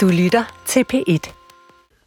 [0.00, 1.32] Du lytter til P1.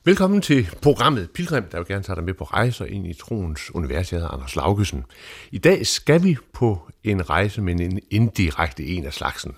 [0.05, 3.75] Velkommen til programmet Pilgrim, der vil gerne tage dig med på rejser ind i troens
[3.75, 4.11] univers.
[4.11, 5.03] Jeg hedder Anders Laugesen.
[5.51, 9.55] I dag skal vi på en rejse, men en indirekte en af slagsen.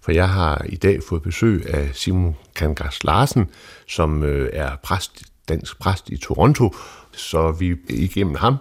[0.00, 3.50] For jeg har i dag fået besøg af Simon Kangas Larsen,
[3.88, 6.74] som øh, er præst, dansk præst i Toronto,
[7.12, 8.56] så vi igennem ham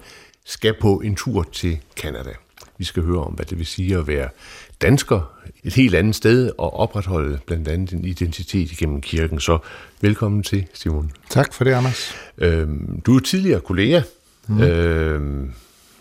[0.46, 2.34] skal på en tur til Kanada.
[2.78, 4.30] Vi skal høre om, hvad det vil sige at være
[4.82, 9.40] dansker et helt andet sted og opretholde blandt andet en identitet igennem kirken.
[9.40, 9.58] Så
[10.02, 11.12] velkommen til, Simon.
[11.30, 12.16] Tak for det, Anders.
[12.38, 14.02] Øhm, du er tidligere kollega,
[14.48, 14.62] mm.
[14.62, 15.54] øhm,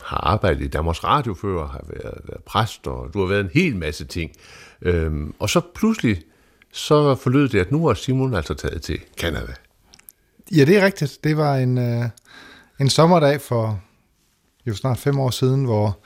[0.02, 3.50] har arbejdet i Danmarks Radio før, har været, været præst, og du har været en
[3.54, 4.30] hel masse ting.
[4.82, 6.22] Øhm, og så pludselig,
[6.72, 9.54] så forlød det, at nu er Simon altså taget til Kanada.
[10.52, 11.18] Ja, det er rigtigt.
[11.24, 12.04] Det var en, øh,
[12.80, 13.80] en sommerdag for
[14.66, 15.98] jo snart fem år siden, hvor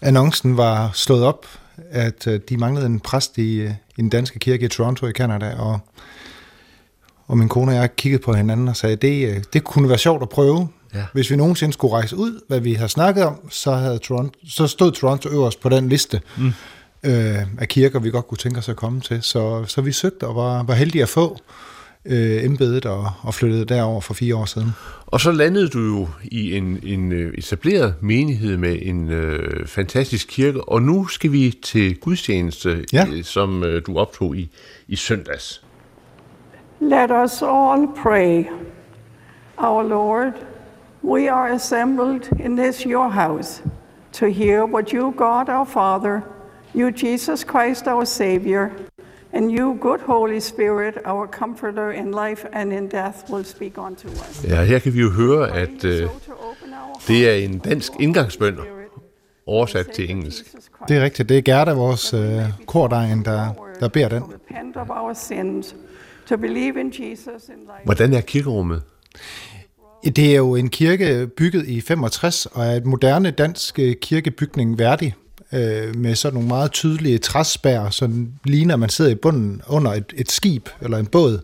[0.00, 1.46] annoncen var slået op,
[1.90, 5.12] at øh, de manglede en præst i, øh, i den danske kirke i Toronto i
[5.12, 5.80] Canada, og,
[7.26, 9.98] og min kone og jeg kiggede på hinanden og sagde, det, øh, det kunne være
[9.98, 10.68] sjovt at prøve.
[10.94, 11.04] Ja.
[11.12, 14.66] Hvis vi nogensinde skulle rejse ud, hvad vi har snakket om, så, havde Toronto, så
[14.66, 16.52] stod Toronto øverst på den liste mm.
[17.02, 19.22] øh, af kirker, vi godt kunne tænke os at komme til.
[19.22, 21.38] Så, så vi søgte og var, var heldige at få
[22.06, 24.70] øh, embedet og, og flyttede derover for fire år siden.
[25.06, 30.26] Og så landede du jo i en, en øh, etableret menighed med en øh, fantastisk
[30.30, 33.06] kirke, og nu skal vi til gudstjeneste, ja.
[33.12, 34.50] øh, som øh, du optog i,
[34.88, 35.64] i søndags.
[36.80, 38.44] Let us all pray.
[39.58, 40.32] Our Lord,
[41.04, 43.62] we are assembled in this your house
[44.12, 46.20] to hear what you, God our Father,
[46.74, 48.70] you, Jesus Christ our Savior,
[49.34, 54.08] And you, good Holy Spirit, our comforter in life and in death, will speak unto
[54.08, 54.44] us.
[54.44, 56.08] Ja, her kan vi jo høre, at øh,
[57.08, 58.58] det er en dansk indgangsbøn,
[59.46, 60.44] oversat til engelsk.
[60.88, 61.28] Det er rigtigt.
[61.28, 63.48] Det er Gerda, vores øh, kordejen, der,
[63.80, 64.22] der beder den.
[67.84, 68.82] Hvordan er kirkerummet?
[70.04, 74.78] Det er jo en kirke bygget i 65, og er et moderne dansk øh, kirkebygning
[74.78, 75.14] værdig
[75.54, 79.92] øh, med sådan nogle meget tydelige træsbær, som ligner, at man sidder i bunden under
[79.92, 81.40] et, et skib eller en båd.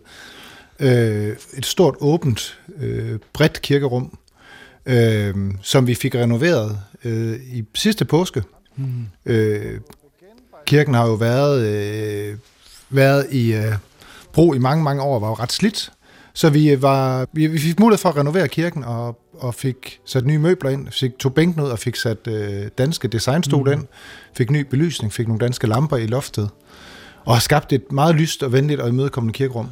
[0.81, 4.19] Øh, et stort, åbent, øh, bredt kirkerum,
[4.87, 8.43] øh, som vi fik renoveret øh, i sidste påske.
[8.77, 9.07] Mm.
[9.27, 9.81] Øh,
[10.67, 12.37] kirken har jo været, øh,
[12.91, 13.73] været i øh,
[14.33, 15.93] brug i mange, mange år, var jo ret slidt.
[16.35, 20.27] Så vi, var, vi, vi fik mulighed for at renovere kirken og og fik sat
[20.27, 23.73] nye møbler ind, fik, tog bænken ud og fik sat øh, danske designstol mm.
[23.73, 23.87] ind,
[24.37, 26.51] fik ny belysning, fik nogle danske lamper i loftet,
[27.25, 29.69] og har skabt et meget lyst og venligt og imødekommende kirkerum.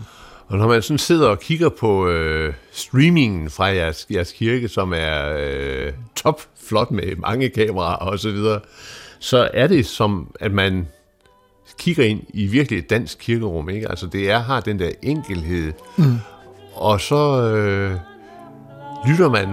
[0.47, 4.93] Og når man sådan sidder og kigger på øh, streamingen fra jeres, jeres kirke, som
[4.97, 8.61] er øh, topflot med mange kameraer og så videre,
[9.19, 10.89] så er det som, at man
[11.79, 13.71] kigger ind i virkelig et dansk kirkerum.
[13.71, 13.91] Ikke?
[13.91, 15.73] Altså det er, har den der enkelhed.
[15.97, 16.17] Mm.
[16.75, 17.97] Og så øh,
[19.07, 19.49] lytter man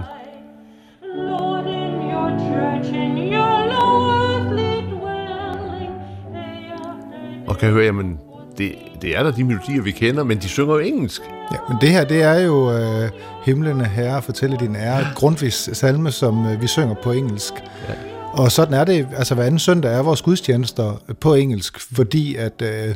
[7.47, 8.19] og kan høre, jamen,
[8.57, 11.21] det, det er der de melodier, vi kender, men de synger jo engelsk.
[11.51, 13.09] Ja, men det her, det er jo øh,
[13.43, 17.53] Himlene Herre, fortælle din ære, Grundtvigs salme, som øh, vi synger på engelsk.
[17.89, 17.93] Ja.
[18.33, 22.61] Og sådan er det, altså hver anden søndag er vores gudstjenester på engelsk, fordi at
[22.61, 22.95] øh,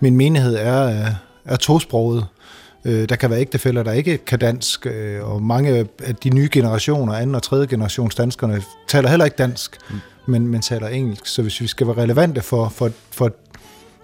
[0.00, 2.26] min menighed er, øh, er tosproget.
[2.84, 6.48] Øh, der kan være ægtefælder, der ikke kan dansk, øh, og mange af de nye
[6.52, 9.96] generationer, anden og tredje generations danskerne, taler heller ikke dansk, mm.
[10.26, 11.26] men, men taler engelsk.
[11.26, 13.32] Så hvis vi skal være relevante for, for, for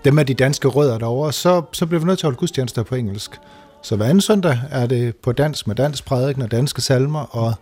[0.04, 2.82] dem af de danske rødder derovre, så, så bliver vi nødt til at holde gudstjenester
[2.82, 3.30] på engelsk.
[3.82, 7.54] Så hver anden søndag er det på dansk med dansk prædiken og danske salmer, og,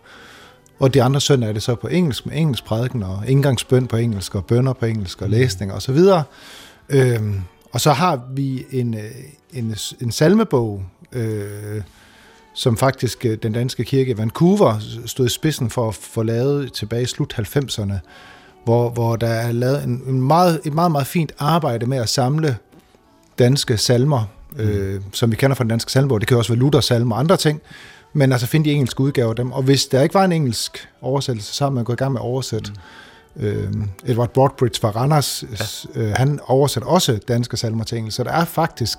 [0.79, 3.97] og de andre søndag er det så på engelsk med engelsk prædiken og indgangsbøn på
[3.97, 6.23] engelsk og bønder på engelsk og læsning og så videre.
[6.89, 8.95] Øhm, og så har vi en,
[9.53, 10.83] en, en salmebog,
[11.15, 11.81] øh,
[12.53, 16.73] som faktisk øh, den danske kirke i Vancouver stod i spidsen for at få lavet
[16.73, 17.93] tilbage i slut 90'erne,
[18.63, 22.09] hvor, hvor der er lavet en, en meget, et meget, meget fint arbejde med at
[22.09, 22.57] samle
[23.39, 24.23] danske salmer,
[24.57, 26.21] øh, som vi kender fra den danske salmebog.
[26.21, 27.61] Det kan også være Luther salmer og andre ting,
[28.13, 29.51] men altså finde de engelske udgaver af dem.
[29.51, 32.21] Og hvis der ikke var en engelsk oversættelse, så har man gået i gang med
[32.21, 32.71] at oversætte.
[33.35, 33.43] Mm.
[33.43, 33.73] Øh,
[34.05, 35.43] Edward Broadbridge fra Randers,
[35.95, 36.01] ja.
[36.01, 38.97] øh, han oversætter også danske salmer til engelsk, så der er faktisk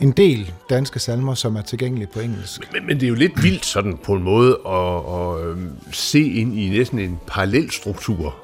[0.00, 2.72] en del danske salmer, som er tilgængelige på engelsk.
[2.72, 6.22] Men, men det er jo lidt vildt sådan på en måde at, at, øhm, se
[6.22, 8.36] ind i næsten en parallel struktur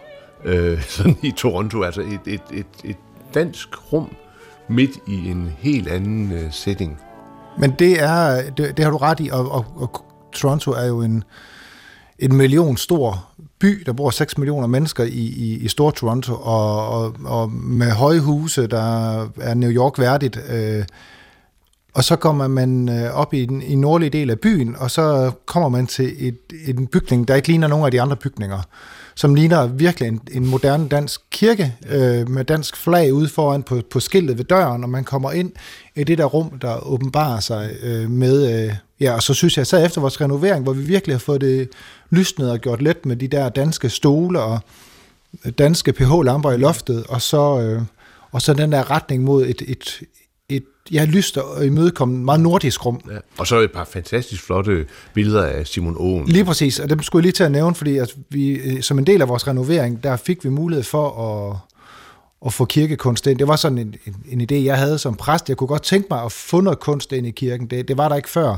[0.44, 2.96] øh, sådan i Toronto, altså et, et, et, et
[3.34, 4.16] dansk rum
[4.68, 6.98] midt i en helt anden øh, setting.
[7.58, 11.02] Men det er det, det har du ret i, og, og, og Toronto er jo
[11.02, 11.24] en
[12.20, 16.88] en million stor by, der bor 6 millioner mennesker i, i, i Stor Toronto, og,
[16.88, 20.84] og, og med høje huse, der er New York værdigt, øh,
[21.94, 25.30] og så kommer man øh, op i den i nordlige del af byen, og så
[25.46, 28.62] kommer man til et, en bygning, der ikke ligner nogen af de andre bygninger,
[29.14, 33.80] som ligner virkelig en, en moderne dansk kirke, øh, med dansk flag ude foran på,
[33.90, 35.52] på skiltet ved døren, og man kommer ind
[35.96, 38.64] i det der rum, der åbenbarer sig øh, med...
[38.64, 41.40] Øh, ja, og så synes jeg, så efter vores renovering, hvor vi virkelig har fået
[41.40, 41.68] det
[42.10, 44.60] lysnet og gjort let med de der danske stole og
[45.58, 47.82] danske pH-lamper i loftet, og så, øh,
[48.32, 50.00] og så den der retning mod et, et,
[50.50, 53.00] et ja, lyst og imødekommende, meget nordisk rum.
[53.10, 53.16] Ja.
[53.38, 56.26] Og så et par fantastisk flotte billeder af Simon Owen.
[56.26, 58.98] Lige præcis, og dem skulle jeg lige til at nævne, fordi at vi, øh, som
[58.98, 61.08] en del af vores renovering, der fik vi mulighed for
[61.50, 61.56] at,
[62.46, 63.38] at få kirkekunst ind.
[63.38, 65.48] Det var sådan en, en, en idé, jeg havde som præst.
[65.48, 67.66] Jeg kunne godt tænke mig at få noget kunst ind i kirken.
[67.66, 68.56] Det, det var der ikke før,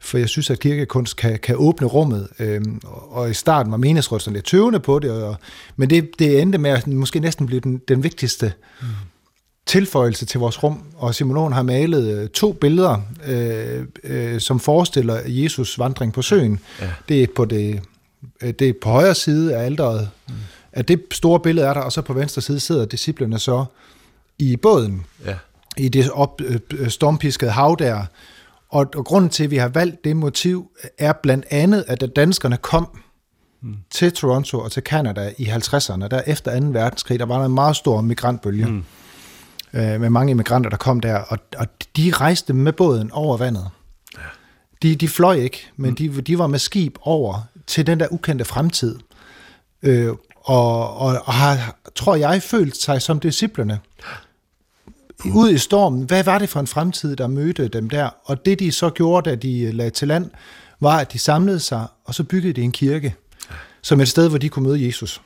[0.00, 2.28] for jeg synes, at kirkekunst kan, kan åbne rummet.
[2.38, 2.80] Øhm,
[3.10, 5.36] og i starten var menighedsrådet lidt tøvende på det, og,
[5.76, 8.86] men det, det endte med at måske næsten blive den, den vigtigste mm
[9.68, 15.20] tilføjelse til vores rum, og Simonon har malet øh, to billeder, øh, øh, som forestiller
[15.26, 16.60] Jesus vandring på søen.
[16.80, 16.90] Ja.
[17.08, 17.80] Det er på det,
[18.42, 20.10] øh, det er på højre side af alderet.
[20.28, 20.34] Mm.
[20.72, 23.64] At det store billede er der, og så på venstre side sidder disciplene så
[24.38, 25.34] i båden, ja.
[25.76, 28.04] i det op, øh, stormpiskede hav der.
[28.68, 32.06] Og, og grunden til, at vi har valgt det motiv, er blandt andet, at da
[32.06, 32.98] danskerne kom
[33.62, 33.76] mm.
[33.90, 36.66] til Toronto og til Canada i 50'erne, der efter 2.
[36.66, 38.66] verdenskrig, der var der en meget stor migrantbølge.
[38.66, 38.84] Mm
[39.72, 41.66] øh, med mange immigranter, der kom der, og, og
[41.96, 43.68] de rejste med båden over vandet.
[44.16, 44.22] Ja.
[44.82, 45.96] De, de fløj ikke, men mm.
[45.96, 48.98] de, de var med skib over til den der ukendte fremtid.
[49.82, 53.80] Øh, og, og, og har, tror jeg, følt sig som disciplerne.
[55.24, 55.36] Mm.
[55.36, 58.10] Ud i stormen, hvad var det for en fremtid, der mødte dem der?
[58.24, 60.30] Og det de så gjorde, da de lagde til land,
[60.80, 63.14] var, at de samlede sig, og så byggede de en kirke,
[63.82, 65.20] som et sted, hvor de kunne møde Jesus.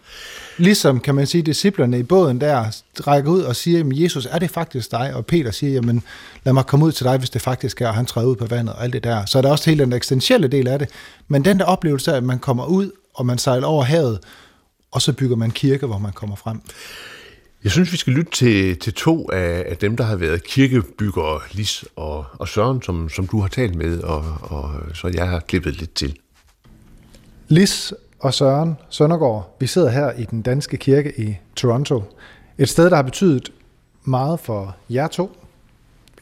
[0.59, 2.65] Ligesom, kan man sige, disciplerne i båden der
[3.07, 5.15] rækker ud og siger, jamen Jesus, er det faktisk dig?
[5.15, 6.03] Og Peter siger, jamen
[6.45, 8.47] lad mig komme ud til dig, hvis det faktisk er, og han træder ud på
[8.47, 9.25] vandet og alt det der.
[9.25, 10.89] Så er der også hele den eksistentielle del af det.
[11.29, 14.19] Men den der oplevelse af, at man kommer ud, og man sejler over havet,
[14.91, 16.61] og så bygger man kirke, hvor man kommer frem.
[17.65, 21.41] Jeg synes, vi skal lytte til, til to af, af dem, der har været kirkebyggere,
[21.53, 25.41] Lis og, og Søren, som, som du har talt med, og, og så jeg har
[25.41, 26.17] klippet lidt til.
[27.49, 29.57] Lis og Søren Søndergaard.
[29.61, 32.03] Vi sidder her i den danske kirke i Toronto.
[32.59, 33.53] Et sted, der har betydet
[34.05, 35.37] meget for jer to,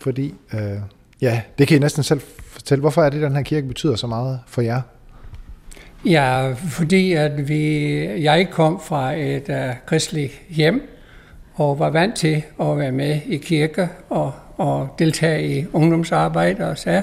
[0.00, 0.60] fordi, øh,
[1.20, 2.80] ja, det kan I næsten selv fortælle.
[2.80, 4.80] Hvorfor er det, at den her kirke betyder så meget for jer?
[6.04, 10.88] Ja, fordi at vi, jeg kom fra et øh, uh, kristeligt hjem,
[11.54, 16.78] og var vant til at være med i kirke og, og deltage i ungdomsarbejde og
[16.78, 17.02] så.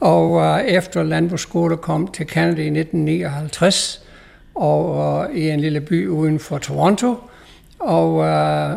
[0.00, 4.01] Og uh, efter landbrugsskole kom til Canada i 1959,
[4.54, 7.16] og uh, i en lille by uden for Toronto.
[7.82, 8.70] Og øh,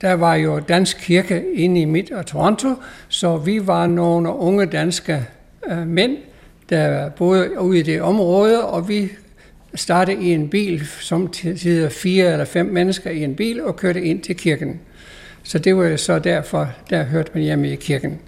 [0.00, 2.68] der var jo dansk kirke inde i midt af Toronto,
[3.08, 5.26] så vi var nogle unge danske
[5.70, 6.16] øh, mænd,
[6.70, 9.10] der boede ude i det område, og vi
[9.74, 14.02] startede i en bil, som sidder fire eller fem mennesker i en bil, og kørte
[14.02, 14.80] ind til kirken.
[15.42, 18.20] Så det var så derfor, der hørte man hjemme i kirken.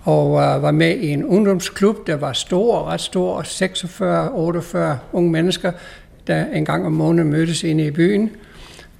[0.00, 3.42] Og øh, var med i en ungdomsklub, der var stor, ret stor,
[4.92, 5.72] 46-48 unge mennesker,
[6.26, 8.30] der en gang om måneden mødtes inde i byen,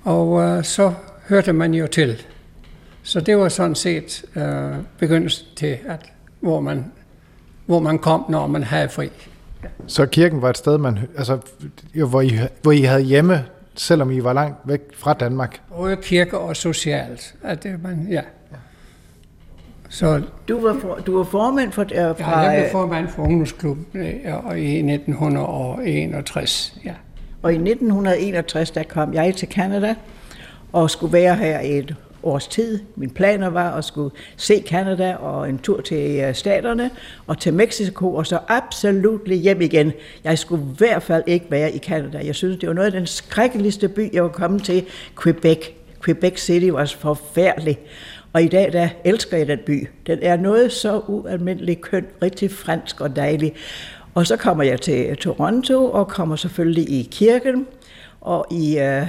[0.02, 0.92] og øh, så
[1.28, 2.22] hørte man jo til.
[3.02, 4.44] Så det var sådan set øh,
[4.98, 6.84] begyndelsen til, at, hvor, man,
[7.66, 9.10] hvor man kom, når man havde fri.
[9.86, 11.38] Så kirken var et sted, man, altså,
[11.94, 13.44] hvor, I, hvor I havde hjemme,
[13.74, 15.60] selvom I var langt væk fra Danmark?
[15.76, 17.34] Både kirke og socialt.
[17.42, 18.22] At det, man, ja.
[19.88, 21.82] Så, du, var for, du var formand for...
[21.82, 26.94] Uh, fra, ja, jeg blev formand for ungdomsklubben uh, i 1961, ja.
[27.44, 29.94] Og i 1961, der kom jeg til Canada
[30.72, 32.78] og skulle være her et års tid.
[32.96, 36.90] Min planer var at skulle se Canada og en tur til øh, staterne
[37.26, 39.92] og til Mexico og så absolut hjem igen.
[40.24, 42.20] Jeg skulle i hvert fald ikke være i Canada.
[42.24, 44.84] Jeg synes, det var noget af den skrækkeligste by, jeg var kommet til,
[45.22, 45.70] Quebec.
[46.04, 47.78] Quebec City var forfærdelig.
[48.32, 49.88] Og i dag, der elsker jeg den by.
[50.06, 53.54] Den er noget så ualmindeligt køn, rigtig fransk og dejlig.
[54.14, 57.66] Og så kommer jeg til Toronto og kommer selvfølgelig i kirken
[58.20, 59.06] og i, øh,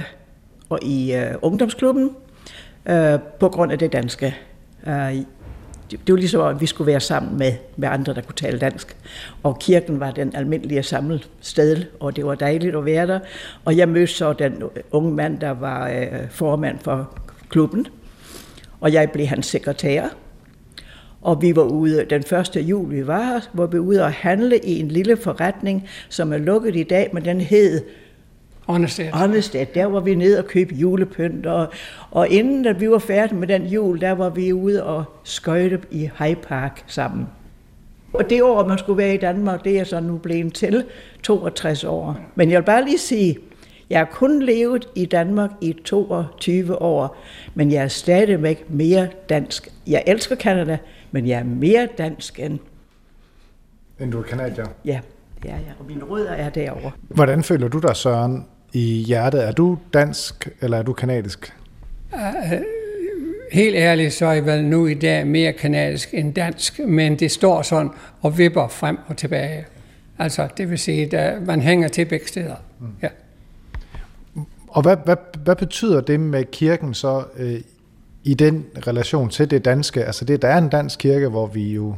[0.68, 2.10] og i øh, ungdomsklubben
[2.88, 4.36] øh, på grund af det danske.
[4.86, 5.14] Øh,
[5.90, 8.58] det, det var ligesom, at vi skulle være sammen med, med andre, der kunne tale
[8.58, 8.96] dansk.
[9.42, 10.82] Og kirken var den almindelige
[11.40, 13.20] sted, og det var dejligt at være der.
[13.64, 17.86] Og jeg mødte så den unge mand, der var øh, formand for klubben,
[18.80, 20.08] og jeg blev hans sekretær.
[21.22, 24.58] Og vi var ude, den første jul vi var her, var vi ude og handle
[24.58, 27.80] i en lille forretning, som er lukket i dag, men den hed
[28.68, 29.10] Åndestedt.
[29.22, 31.68] Åndestedt, der var vi nede og købe julepynt, og,
[32.10, 35.80] og inden at vi var færdige med den jul, der var vi ude og skøjte
[35.90, 37.26] i High Park sammen.
[38.12, 40.84] Og det år, man skulle være i Danmark, det er så nu blevet til
[41.22, 42.16] 62 år.
[42.34, 43.38] Men jeg vil bare lige sige,
[43.90, 47.16] jeg har kun levet i Danmark i 22 år,
[47.54, 49.68] men jeg er stadigvæk mere dansk.
[49.86, 50.78] Jeg elsker Canada,
[51.16, 52.58] men jeg er mere dansk end...
[54.00, 54.66] End du er kanadier?
[54.84, 55.00] Ja,
[55.44, 55.72] ja, ja.
[55.78, 56.90] Og mine rødder er derovre.
[57.08, 59.44] Hvordan føler du dig, Søren, i hjertet?
[59.44, 61.54] Er du dansk, eller er du kanadisk?
[63.52, 67.30] Helt ærligt, så er jeg vel nu i dag mere kanadisk end dansk, men det
[67.30, 69.66] står sådan og vipper frem og tilbage.
[70.18, 72.56] Altså, det vil sige, at man hænger til begge steder.
[73.02, 73.08] Ja.
[74.68, 77.60] Og hvad, hvad, hvad betyder det med kirken så øh,
[78.26, 80.04] i den relation til det danske?
[80.04, 81.94] Altså det, der er en dansk kirke, hvor vi jo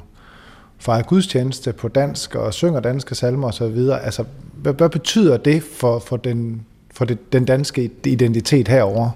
[0.78, 3.78] fejrer gudstjeneste på dansk og synger danske salmer osv.
[4.02, 9.10] Altså, hvad, hvad betyder det for, for, den, for det, den danske identitet herover?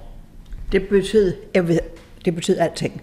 [0.72, 1.78] Det betød, jeg ved,
[2.24, 3.02] det betød alting.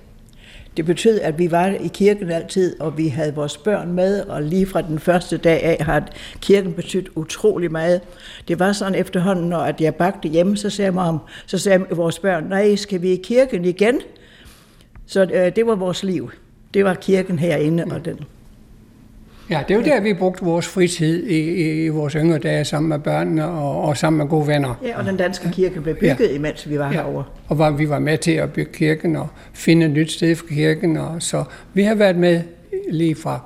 [0.78, 4.44] Det betød, at vi var i kirken altid, og vi havde vores børn med, og
[4.44, 6.08] lige fra den første dag af har
[6.42, 8.02] kirken betydet utrolig meget.
[8.48, 12.20] Det var sådan efterhånden, når at jeg bagte hjemme, så sagde, mom, så sagde vores
[12.20, 14.02] børn, nej, skal vi i kirken igen?
[15.06, 16.32] Så øh, det var vores liv.
[16.74, 18.20] Det var kirken herinde, og den.
[19.50, 22.66] Ja, det er jo der, vi brugte vores fritid i, i, i vores yngre dage
[22.66, 24.74] sammen med børnene og, og sammen med gode venner.
[24.84, 26.36] Ja, og den danske kirke blev bygget, ja.
[26.36, 27.24] imens vi var Ja, herovre.
[27.48, 30.46] og hvor vi var med til at bygge kirken og finde et nyt sted for
[30.48, 30.98] kirken.
[30.98, 32.42] Og så vi har været med
[32.92, 33.40] lige fra,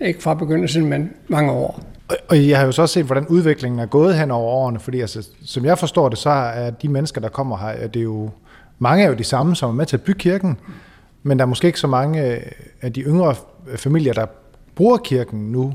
[0.00, 1.80] ikke fra begyndelsen, men mange år.
[2.28, 5.00] Og- jeg har jo så også set, hvordan udviklingen er gået hen over årene, fordi
[5.00, 8.30] altså, som jeg forstår det, så er de mennesker, der kommer her, er det jo,
[8.78, 10.56] mange er jo de samme, som er med til at bygge kirken,
[11.22, 12.20] men der er måske ikke så mange
[12.82, 13.34] af de yngre
[13.76, 14.26] familier, der
[14.74, 15.72] bruger kirken nu.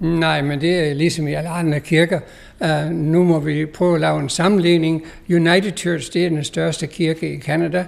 [0.00, 2.20] Nej, men det er ligesom i alle andre kirker.
[2.60, 5.02] Uh, nu må vi prøve at lave en sammenligning.
[5.30, 7.84] United Church, det er den største kirke i Canada,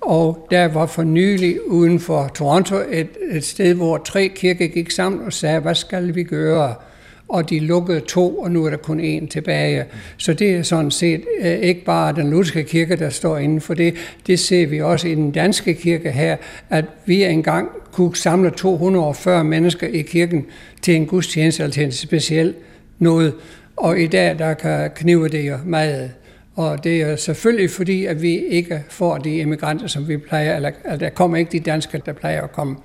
[0.00, 4.90] og der var for nylig uden for Toronto et, et sted, hvor tre kirker gik
[4.90, 6.74] sammen og sagde, hvad skal vi gøre?
[7.28, 9.84] Og de lukkede to, og nu er der kun én tilbage.
[10.16, 13.74] Så det er sådan set øh, ikke bare den lutherske kirke, der står inden for
[13.74, 13.94] det.
[14.26, 16.36] Det ser vi også i den danske kirke her,
[16.70, 20.46] at vi engang kunne samle 240 mennesker i kirken
[20.82, 22.54] til en gudstjeneste eller til en speciel
[22.98, 23.34] noget.
[23.76, 26.10] Og i dag, der kan knive det jo meget.
[26.56, 30.70] Og det er selvfølgelig fordi, at vi ikke får de immigranter, som vi plejer, eller,
[30.84, 32.76] eller der kommer ikke de danskere, der plejer at komme.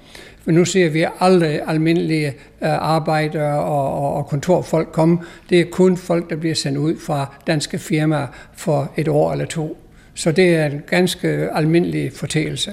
[0.44, 5.20] For nu ser vi aldrig almindelige øh, arbejdere og, og, og kontorfolk komme.
[5.50, 9.46] Det er kun folk, der bliver sendt ud fra danske firmaer for et år eller
[9.46, 9.78] to.
[10.14, 12.72] Så det er en ganske almindelig fortælelse.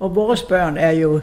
[0.00, 1.20] Og vores børn er jo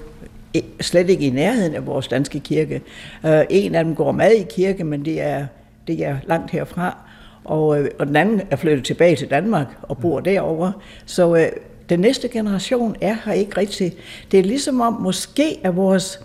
[0.81, 2.81] slet ikke i nærheden af vores danske kirke.
[3.25, 5.45] Øh, en af dem går med i kirke, men det er,
[5.87, 6.97] det er langt herfra.
[7.43, 10.73] Og, øh, og den anden er flyttet tilbage til Danmark og bor derovre.
[11.05, 11.47] Så øh,
[11.89, 13.93] den næste generation er her ikke rigtig.
[14.31, 16.19] Det er ligesom om, måske er vores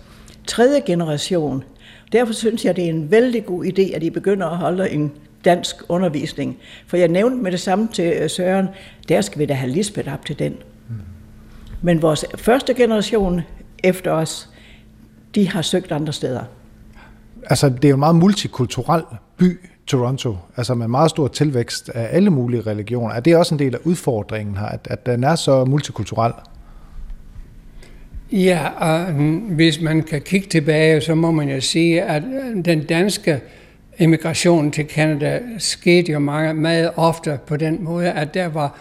[0.47, 1.63] tredje generation.
[2.11, 5.11] Derfor synes jeg, det er en vældig god idé, at I begynder at holde en
[5.45, 6.57] dansk undervisning.
[6.87, 8.67] For jeg nævnte med det samme til øh, Søren,
[9.09, 10.55] der skal vi da have Lisbeth op til den.
[11.81, 13.41] Men vores første generation
[13.83, 14.49] efter os,
[15.35, 16.43] de har søgt andre steder.
[17.43, 19.03] Altså, det er jo en meget multikulturel
[19.37, 19.59] by,
[19.91, 23.13] Toronto, altså med meget stor tilvækst af alle mulige religioner.
[23.13, 26.33] Er det også en del af udfordringen her, at, at den er så multikulturel?
[28.31, 32.65] Ja, og mm, hvis man kan kigge tilbage, så må man jo sige, at øh,
[32.65, 33.41] den danske
[33.97, 38.77] immigration til Canada skete jo meget, meget ofte på den måde, at der var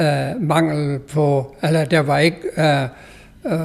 [0.00, 2.82] øh, mangel på, eller der var ikke øh,
[3.44, 3.60] øh,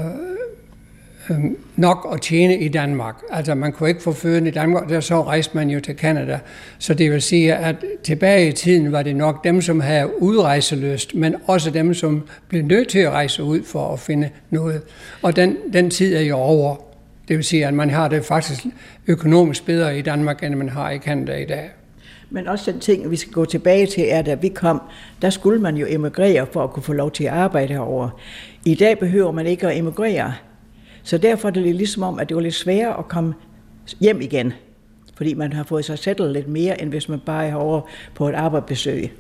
[1.29, 1.37] øh,
[1.75, 3.15] nok at tjene i Danmark.
[3.31, 6.39] Altså man kunne ikke få føden i Danmark, der så rejste man jo til Canada.
[6.79, 11.15] Så det vil sige, at tilbage i tiden var det nok dem, som havde udrejseløst,
[11.15, 14.81] men også dem, som blev nødt til at rejse ud for at finde noget.
[15.21, 16.75] Og den, den tid er jo over.
[17.27, 18.65] Det vil sige, at man har det faktisk
[19.07, 21.69] økonomisk bedre i Danmark, end man har i Canada i dag.
[22.29, 24.81] Men også den ting, vi skal gå tilbage til, er, at da vi kom,
[25.21, 28.09] der skulle man jo emigrere for at kunne få lov til at arbejde herovre.
[28.65, 30.33] I dag behøver man ikke at emigrere.
[31.09, 33.33] Så derfor er det lidt ligesom om, at det var lidt sværere at komme
[33.99, 34.53] hjem igen.
[35.15, 37.81] Fordi man har fået sig sættet lidt mere, end hvis man bare er over
[38.15, 39.13] på et arbejdsbesøg.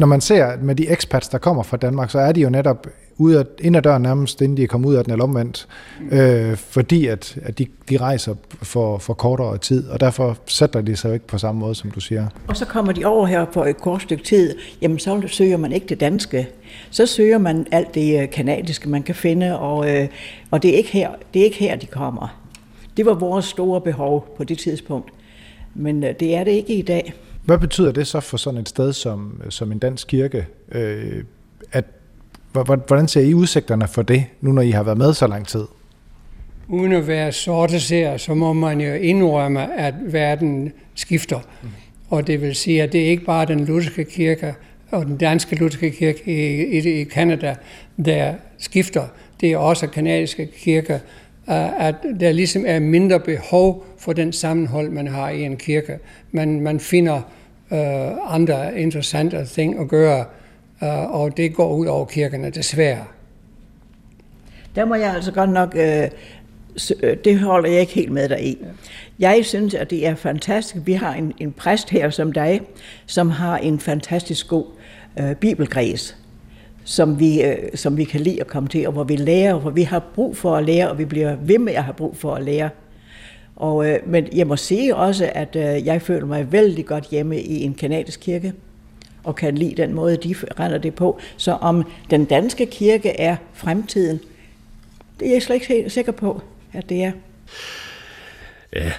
[0.00, 2.86] Når man ser med de expats, der kommer fra Danmark, så er de jo netop
[3.20, 5.68] ud af, ind ad døren nærmest, inden de er kommet ud af den eller omvendt,
[6.12, 10.96] øh, fordi at, at de, de rejser for, for kortere tid, og derfor sætter de
[10.96, 12.26] sig jo ikke på samme måde, som du siger.
[12.48, 15.72] Og så kommer de over her for et kort stykke tid, jamen så søger man
[15.72, 16.48] ikke det danske.
[16.90, 20.08] Så søger man alt det øh, kanadiske, man kan finde, og, øh,
[20.50, 22.40] og det, er ikke her, det er ikke her, de kommer.
[22.96, 25.10] Det var vores store behov på det tidspunkt.
[25.74, 27.14] Men øh, det er det ikke i dag.
[27.44, 30.46] Hvad betyder det så for sådan et sted som, som en dansk kirke?
[30.72, 31.24] Øh,
[31.72, 31.84] at,
[32.52, 35.64] hvordan ser I udsigterne for det, nu når I har været med så lang tid?
[36.68, 41.38] Uden at være sorte ser, så må man jo indrømme, at verden skifter.
[41.62, 41.68] Mm.
[42.10, 44.54] Og det vil sige, at det er ikke bare den lutherske kirke
[44.90, 47.56] og den danske lutherske kirke i, i, i Canada,
[48.04, 49.02] der skifter.
[49.40, 50.94] Det er også kanadiske kirke,
[51.50, 55.98] øh, at der ligesom er mindre behov for den sammenhold, man har i en kirke.
[56.32, 57.16] Man, man finder
[57.70, 60.24] uh, andre interessante ting at gøre,
[60.88, 63.04] og det går ud over kirkerne desværre.
[64.74, 66.08] Der må jeg altså godt nok, uh,
[67.24, 68.58] det holder jeg ikke helt med dig i.
[69.18, 70.86] Jeg synes, at det er fantastisk.
[70.86, 72.60] Vi har en, en præst her som dig,
[73.06, 74.66] som har en fantastisk god
[75.20, 76.16] uh, bibelgræs,
[76.84, 79.60] som vi, uh, som vi kan lide at komme til, og hvor vi lærer, og
[79.60, 82.16] hvor vi har brug for at lære, og vi bliver ved med at have brug
[82.16, 82.70] for at lære.
[83.60, 87.40] Og, øh, men jeg må sige også, at øh, jeg føler mig vældig godt hjemme
[87.40, 88.52] i en kanadisk kirke,
[89.24, 91.20] og kan lide den måde, de render det på.
[91.36, 94.20] Så om den danske kirke er fremtiden,
[95.20, 97.12] det er jeg slet ikke helt sikker på, at det er.
[98.72, 98.92] Ja,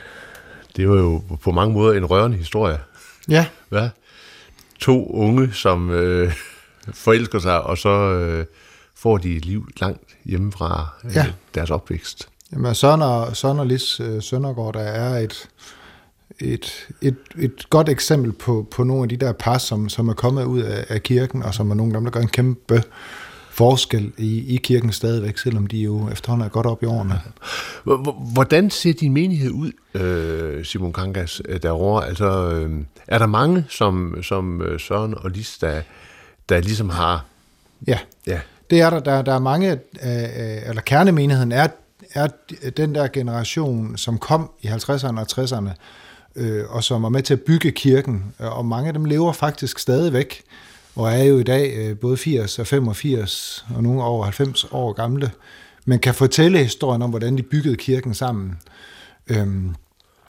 [0.76, 2.78] det var jo på mange måder en rørende historie.
[3.30, 3.46] Ja.
[3.70, 3.90] Hvad?
[4.80, 6.34] To unge, som øh,
[6.94, 8.46] forelsker sig, og så øh,
[8.96, 11.26] får de et liv langt hjemmefra øh, ja.
[11.56, 12.30] deres opvækst.
[12.54, 15.50] Jamen, Søren og, Søren og Lis øh, Søndergaard, der er et,
[16.42, 20.14] et, et, et godt eksempel på, på nogle af de der par, som, som er
[20.14, 22.84] kommet ud af, af kirken, og som er nogle af dem, der gør en kæmpe
[23.52, 27.20] forskel i, i kirken stadigvæk, selvom de jo efterhånden er godt op i årene.
[28.34, 32.08] Hvordan ser din menighed ud, øh, Simon Kangas, øh, derovre?
[32.08, 32.60] Altså,
[33.08, 35.82] er der mange, som, som Søren og Lis, der,
[36.50, 37.26] der ligesom har...
[37.88, 38.40] Ja, ja.
[38.70, 39.00] det er der.
[39.00, 39.80] Der, der er mange,
[40.68, 41.68] eller kernemenigheden er
[42.14, 42.28] er
[42.78, 45.70] den der generation, som kom i 50'erne og 60'erne,
[46.36, 49.34] øh, og som var med til at bygge kirken, øh, og mange af dem lever
[49.34, 50.42] faktisk stadigvæk,
[50.96, 54.94] og er jo i dag øh, både 80 og 85, og nogle over 90 år
[54.94, 55.32] gamle,
[55.86, 58.60] men kan fortælle historien om, hvordan de byggede kirken sammen.
[59.28, 59.76] Øhm,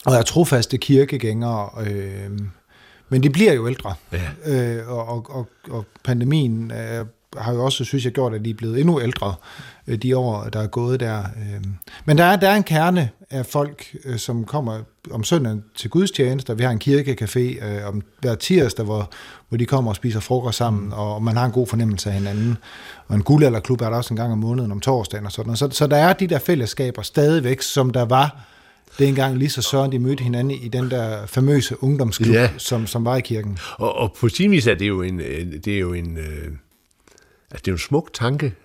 [0.05, 2.39] og er trofaste kirkegængere, øh,
[3.09, 3.93] men de bliver jo ældre.
[4.11, 4.79] Ja.
[4.79, 7.05] Øh, og, og, og pandemien øh,
[7.37, 9.35] har jo også, synes jeg, gjort, at de er blevet endnu ældre
[9.87, 11.19] øh, de år, der er gået der.
[11.19, 11.61] Øh.
[12.05, 14.79] Men der er, der er en kerne af folk, øh, som kommer
[15.11, 16.53] om søndagen til gudstjenester.
[16.53, 19.11] Vi har en kirkecafé om hver tirsdag, hvor,
[19.49, 20.91] hvor de kommer og spiser frokost sammen, mm.
[20.91, 22.57] og man har en god fornemmelse af hinanden.
[23.07, 25.69] Og en guldalderklub er der også en gang om måneden om torsdagen og sådan Så,
[25.71, 28.53] så der er de der fællesskaber stadigvæk, som der var
[28.99, 32.49] dengang lige så Søren de mødte hinanden i den der famøse ungdomsklub, ja.
[32.57, 33.57] som, som var i kirken.
[33.77, 35.19] Og, og på sin vis er det jo en,
[35.65, 36.51] det er jo en, øh,
[37.53, 38.55] Altså, det er jo en smuk tanke,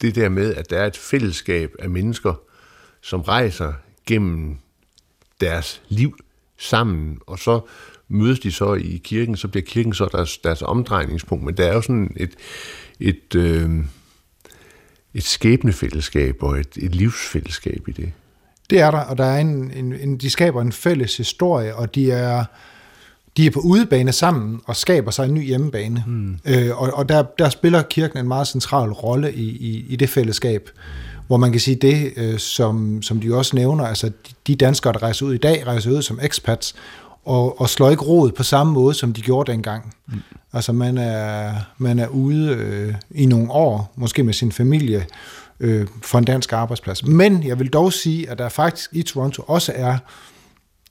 [0.00, 2.34] det der med, at der er et fællesskab af mennesker,
[3.00, 3.72] som rejser
[4.06, 4.56] gennem
[5.40, 6.18] deres liv
[6.56, 7.60] sammen, og så
[8.08, 11.44] mødes de så i kirken, så bliver kirken så deres, deres omdrejningspunkt.
[11.44, 12.36] Men der er jo sådan et,
[13.00, 13.70] et, øh,
[15.14, 18.12] et skæbnefællesskab og et, et livsfællesskab i det.
[18.70, 21.94] Det er der, og der er en, en, en, de skaber en fælles historie, og
[21.94, 22.44] de er,
[23.38, 26.04] de er på udebane sammen og skaber sig en ny hjemmebane.
[26.06, 26.38] Mm.
[26.44, 30.08] Øh, og og der, der spiller kirken en meget central rolle i, i, i det
[30.08, 30.70] fællesskab,
[31.26, 34.10] hvor man kan sige det, øh, som, som de også nævner, altså
[34.46, 36.74] de danskere, der rejser ud i dag, rejser ud som expats,
[37.24, 39.94] og, og slår ikke råd på samme måde, som de gjorde dengang.
[40.08, 40.14] Mm.
[40.52, 45.06] Altså man er, man er ude øh, i nogle år, måske med sin familie,
[45.60, 47.06] øh, for en dansk arbejdsplads.
[47.06, 49.98] Men jeg vil dog sige, at der faktisk i Toronto også er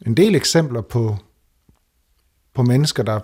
[0.06, 1.18] en del eksempler på
[2.58, 3.20] på mennesker, der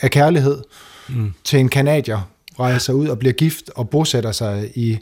[0.00, 0.62] er kærlighed
[1.08, 1.34] mm.
[1.44, 2.28] til en kanadier,
[2.60, 4.98] rejser ud og bliver gift og bosætter sig i,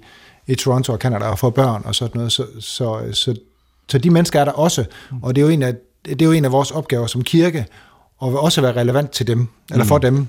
[0.46, 2.32] i Toronto og Canada og får børn og sådan noget.
[2.32, 3.34] Så, så, så,
[3.88, 5.22] så de mennesker er der også, mm.
[5.22, 7.66] og det er jo en af, det er jo en af vores opgaver som kirke,
[8.18, 10.00] og vil også være relevant til dem, eller for mm.
[10.00, 10.26] dem,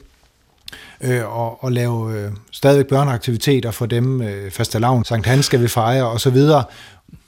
[1.02, 5.68] øh, og, og lave øh, stadigvæk børneaktiviteter for dem, øh, fastelavn, Sankt Hans skal vi
[5.68, 6.64] fejre, og så videre,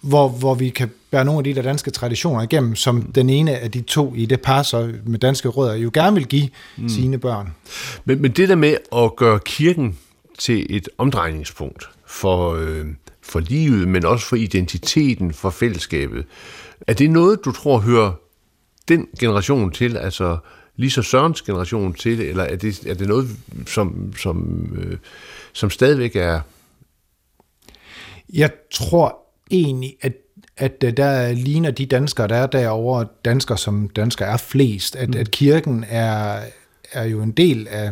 [0.01, 3.57] hvor, hvor vi kan bære nogle af de der danske traditioner igennem, som den ene
[3.57, 6.89] af de to i det par så med danske rødder jo gerne vil give mm.
[6.89, 7.55] sine børn.
[8.05, 9.97] Men, men det der med at gøre kirken
[10.39, 12.85] til et omdrejningspunkt for, øh,
[13.21, 16.25] for livet, men også for identiteten, for fællesskabet,
[16.87, 18.11] er det noget, du tror hører
[18.87, 20.37] den generation til, altså
[20.75, 23.29] lige så Sørens generation til, eller er det, er det noget,
[23.67, 24.97] som, som, øh,
[25.53, 26.41] som stadigvæk er...
[28.33, 29.17] Jeg tror
[29.51, 30.13] egentlig, at,
[30.57, 35.19] at der ligner de danskere, der er derovre, danskere som danskere er flest, at, mm.
[35.19, 36.39] at kirken er,
[36.91, 37.91] er jo en del af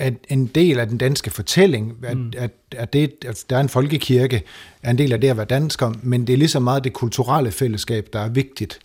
[0.00, 2.32] at en del af den danske fortælling, at, mm.
[2.36, 4.42] at, at, det, at der er en folkekirke,
[4.82, 6.92] er en del af det at være dansker, men det er lige så meget det
[6.92, 8.78] kulturelle fællesskab, der er vigtigt.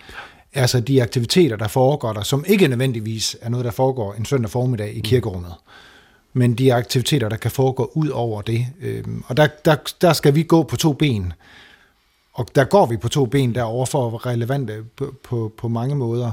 [0.53, 4.49] altså de aktiviteter, der foregår der, som ikke nødvendigvis er noget, der foregår en søndag
[4.49, 5.53] formiddag i kirkerummet,
[6.37, 8.67] men de aktiviteter, der kan foregå ud over det.
[8.81, 11.33] Øhm, og der, der, der skal vi gå på to ben,
[12.33, 15.67] og der går vi på to ben derovre for at være relevante på, på, på
[15.67, 16.31] mange måder.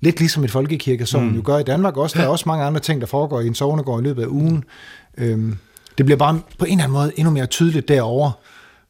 [0.00, 1.34] Lidt ligesom et folkekirke, som mm.
[1.34, 2.18] jo gør i Danmark også.
[2.18, 4.64] Der er også mange andre ting, der foregår i en sovnegård i løbet af ugen.
[5.18, 5.58] Øhm,
[5.98, 8.32] det bliver bare på en eller anden måde endnu mere tydeligt derovre,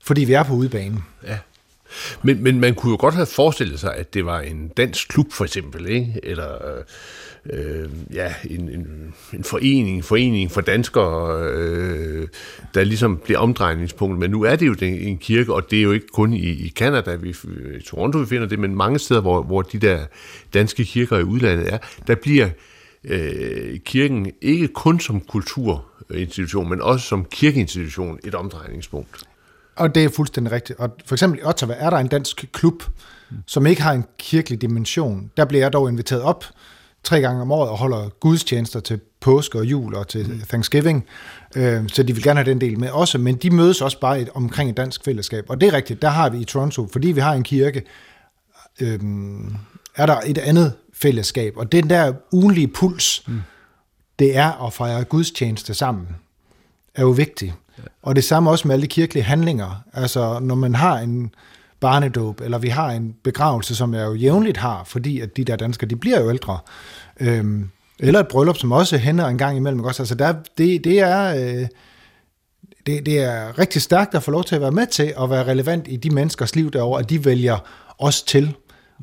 [0.05, 1.05] fordi vi er på udebanen.
[1.27, 1.39] Ja.
[2.23, 5.33] Men, men man kunne jo godt have forestillet sig, at det var en dansk klub
[5.33, 6.21] for eksempel, ikke?
[6.23, 6.47] eller
[7.51, 12.29] øh, ja, en, en, en forening, forening for danskere, øh,
[12.75, 14.19] der ligesom bliver omdrejningspunkt.
[14.19, 16.73] Men nu er det jo en kirke, og det er jo ikke kun i, i
[16.77, 17.31] Canada, vi,
[17.79, 19.99] i Toronto vi finder det, men mange steder, hvor, hvor de der
[20.55, 22.49] danske kirker i udlandet er, der bliver
[23.05, 29.25] øh, kirken ikke kun som kulturinstitution, men også som kirkeinstitution et omdrejningspunkt.
[29.77, 30.79] Og det er fuldstændig rigtigt.
[30.79, 32.83] Og for eksempel i Ottawa er der en dansk klub,
[33.47, 35.31] som ikke har en kirkelig dimension.
[35.37, 36.45] Der bliver jeg dog inviteret op
[37.05, 41.05] tre gange om året og holder gudstjenester til påske og jul og til Thanksgiving.
[41.57, 44.21] Øh, så de vil gerne have den del med også, men de mødes også bare
[44.21, 45.45] et, omkring et dansk fællesskab.
[45.49, 47.83] Og det er rigtigt, der har vi i Toronto, fordi vi har en kirke,
[48.81, 49.01] øh,
[49.97, 51.57] er der et andet fællesskab.
[51.57, 53.43] Og den der ugenlige puls, mm.
[54.19, 56.09] det er at fejre gudstjeneste sammen,
[56.95, 57.55] er jo vigtigt.
[58.03, 59.83] Og det samme også med alle de kirkelige handlinger.
[59.93, 61.35] Altså, når man har en
[61.83, 65.57] barnedåb, eller vi har en begravelse, som jeg jo jævnligt har, fordi at de der
[65.57, 66.59] danskere, de bliver jo ældre.
[67.21, 69.85] Øhm, eller et bryllup, som også hænder en gang imellem.
[69.85, 70.03] Også.
[70.03, 71.35] Altså, der, det, det er...
[71.35, 71.67] Øh,
[72.87, 75.47] det, det er rigtig stærkt at få lov til at være med til at være
[75.47, 77.59] relevant i de menneskers liv derovre, at de vælger
[77.99, 78.55] os til.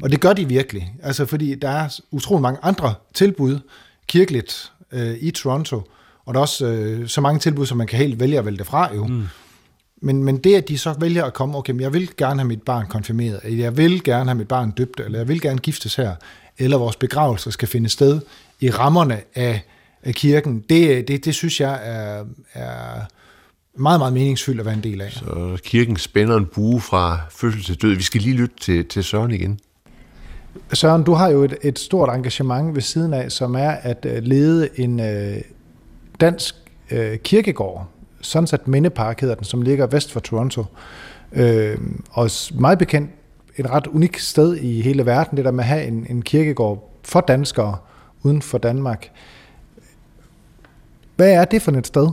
[0.03, 0.93] Og det gør de virkelig.
[1.03, 3.59] Altså, fordi der er utrolig mange andre tilbud
[4.07, 5.81] kirkeligt øh, i Toronto,
[6.25, 8.57] og der er også øh, så mange tilbud, som man kan helt vælge at vælge
[8.57, 9.07] det fra jo.
[9.07, 9.23] Mm.
[10.01, 12.47] Men, men det, at de så vælger at komme, okay, men jeg vil gerne have
[12.47, 15.59] mit barn konfirmeret, eller jeg vil gerne have mit barn døbt, eller jeg vil gerne
[15.59, 16.15] giftes her,
[16.57, 18.21] eller vores begravelse skal finde sted
[18.59, 19.61] i rammerne af,
[20.03, 23.01] af kirken, det, det, det synes jeg er, er
[23.77, 25.11] meget, meget meningsfyldt at være en del af.
[25.11, 27.95] Så kirken spænder en bue fra fødsel til død.
[27.95, 29.59] Vi skal lige lytte til, til Søren igen.
[30.73, 34.23] Søren, du har jo et, et stort engagement ved siden af, som er at øh,
[34.23, 35.41] lede en, øh,
[36.21, 36.55] dansk
[36.91, 37.89] øh, kirkegård,
[38.21, 40.65] Sunset Mindepark hedder den, som ligger vest for Toronto.
[41.33, 41.77] Øh,
[42.11, 43.09] og meget bekendt
[43.57, 46.99] et ret unikt sted i hele verden, det der med at have en, en kirkegård
[47.03, 47.77] for danskere
[48.23, 49.09] uden for Danmark.
[51.15, 52.09] Hvad er det for et sted?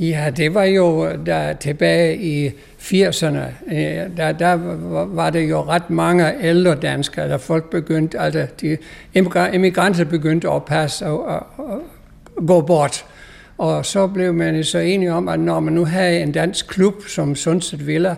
[0.00, 2.48] Ja, det var jo der tilbage i
[2.78, 3.38] 80'erne,
[4.16, 4.54] der, der
[5.04, 8.76] var det jo ret mange ældre danskere, der folk begyndte, altså de
[9.52, 11.80] emigranter begyndte at passe og, og, og
[12.46, 13.04] gå bort.
[13.58, 16.94] Og så blev man så enige om, at når man nu havde en dansk klub
[17.08, 18.14] som Sunset Villa,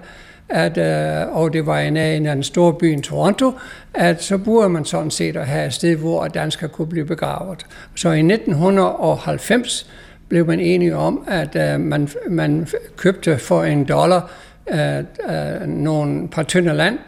[0.48, 3.52] at, øh, og det var en af en, af den store by i Toronto,
[3.94, 7.66] at så burde man sådan set at have et sted, hvor danskere kunne blive begravet.
[7.96, 9.90] Så i 1990
[10.28, 14.30] blev man enige om, at øh, man, man købte for en dollar
[14.70, 16.98] øh, øh, nogle par tynde land,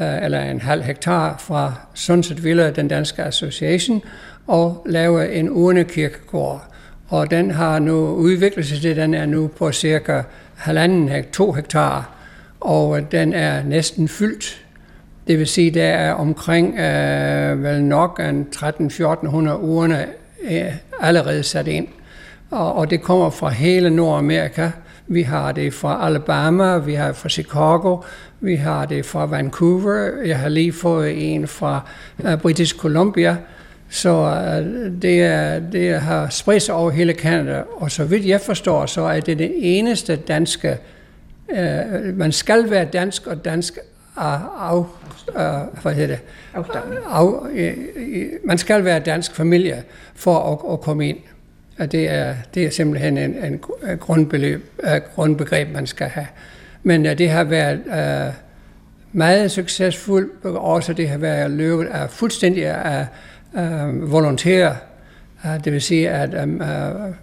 [0.00, 4.02] øh, eller en halv hektar fra Sunset Villa, den danske association,
[4.46, 6.73] og lave en urnekirkegård.
[7.08, 10.22] Og den har nu udviklet sig til, den er nu på cirka
[10.54, 12.10] halvanden to hektar,
[12.60, 14.64] og den er næsten fyldt.
[15.26, 20.06] Det vil sige, der er omkring øh, vel nok en 13-1400 urne
[20.50, 21.88] øh, allerede sat ind.
[22.50, 24.70] Og, og det kommer fra hele Nordamerika.
[25.06, 27.98] Vi har det fra Alabama, vi har det fra Chicago,
[28.40, 31.80] vi har det fra Vancouver, jeg har lige fået en fra
[32.24, 33.36] øh, British Columbia,
[33.88, 38.40] så uh, det, er, det har spredt sig over hele Canada, og så vidt jeg
[38.40, 40.78] forstår, så er det det eneste danske,
[41.48, 43.78] uh, man skal være dansk og dansk
[44.16, 44.84] af, uh,
[45.82, 46.20] hvad hedder det?
[47.10, 49.82] Af, uh, man skal være dansk familie
[50.14, 51.18] for at, at komme ind.
[51.78, 53.60] Og det er, det er simpelthen en, en
[53.98, 56.26] grundbeløb, uh, grundbegreb, man skal have.
[56.82, 58.34] Men uh, det har været uh,
[59.12, 63.06] meget succesfuldt, og også det har været løbet af fuldstændig af
[63.56, 64.76] øh, volontære.
[65.46, 67.14] Øh, det vil sige, at øh, øh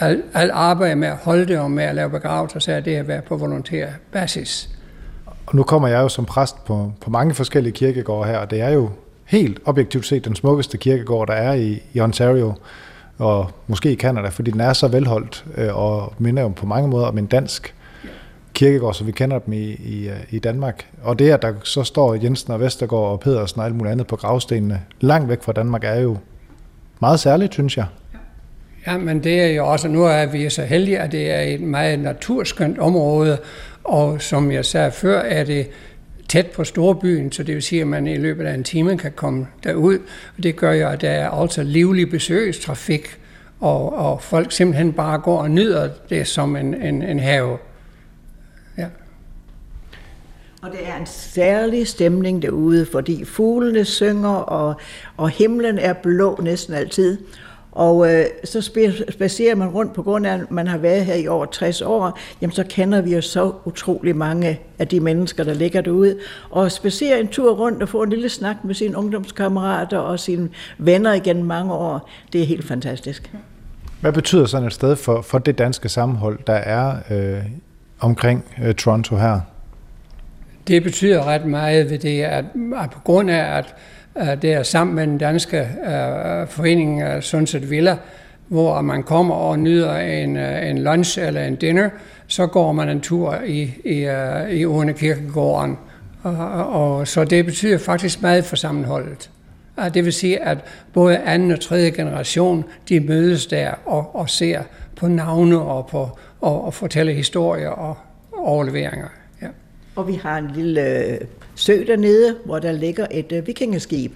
[0.00, 2.96] alt al arbejde med at holde det og med at lave begravelser, så er det
[2.96, 4.70] at være på volontær basis.
[5.46, 8.60] Og nu kommer jeg jo som præst på, på mange forskellige kirkegårde her, og det
[8.60, 8.90] er jo
[9.24, 12.54] helt objektivt set den smukkeste kirkegård, der er i, i Ontario,
[13.18, 16.88] og måske i Canada, fordi den er så velholdt, øh, og minder jo på mange
[16.88, 17.74] måder om en dansk
[18.58, 20.86] kirkegård, så vi kender dem i, i, øh, i Danmark.
[21.02, 24.06] Og det, at der så står Jensen og Vestergaard og Pedersen og alt muligt andet
[24.06, 26.16] på gravstenene, langt væk fra Danmark, er jo
[27.00, 27.86] meget særligt, synes jeg.
[28.86, 31.60] Ja, men det er jo også, nu er vi så heldige, at det er et
[31.60, 33.38] meget naturskønt område,
[33.84, 35.66] og som jeg sagde før, er det
[36.28, 39.12] tæt på storbyen, så det vil sige, at man i løbet af en time kan
[39.12, 39.98] komme derud.
[40.36, 43.06] Og det gør jo, at der er også livlig besøgstrafik,
[43.60, 47.58] og, og folk simpelthen bare går og nyder det som en, en, en have.
[50.62, 54.74] Og det er en særlig stemning derude, fordi fuglene synger, og,
[55.16, 57.18] og himlen er blå næsten altid.
[57.72, 58.60] Og øh, så
[59.10, 62.18] spacerer man rundt på grund af, at man har været her i over 60 år,
[62.40, 66.18] jamen så kender vi jo så utrolig mange af de mennesker, der ligger derude.
[66.50, 70.48] Og spacerer en tur rundt og få en lille snak med sine ungdomskammerater og sine
[70.78, 73.32] venner igen mange år, det er helt fantastisk.
[74.00, 77.42] Hvad betyder sådan et sted for, for det danske sammenhold, der er øh,
[78.00, 79.40] omkring øh, Toronto her?
[80.68, 82.44] Det betyder ret meget ved det, at,
[82.76, 83.64] at på grund af,
[84.14, 87.96] at det er sammen med den danske uh, forening uh, Sunset Villa,
[88.48, 91.90] hvor man kommer og nyder en, uh, en lunch eller en dinner,
[92.26, 95.78] så går man en tur i, i, uh, i Urne Kirkegården.
[96.22, 99.30] Og, og, så det betyder faktisk meget for sammenholdet.
[99.94, 100.58] Det vil sige, at
[100.92, 104.62] både anden og tredje generation, de mødes der og, og ser
[104.96, 107.96] på navne og, på, og, og fortæller historier og
[108.36, 109.08] overleveringer.
[109.98, 111.18] Og vi har en lille
[111.54, 114.12] sø dernede, hvor der ligger et uh, vikingeskib.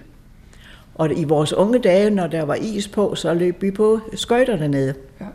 [0.95, 4.55] Og i vores unge dage, når der var is på, så løb vi på skøjter
[4.55, 4.95] dernede.
[5.19, 5.25] Ja.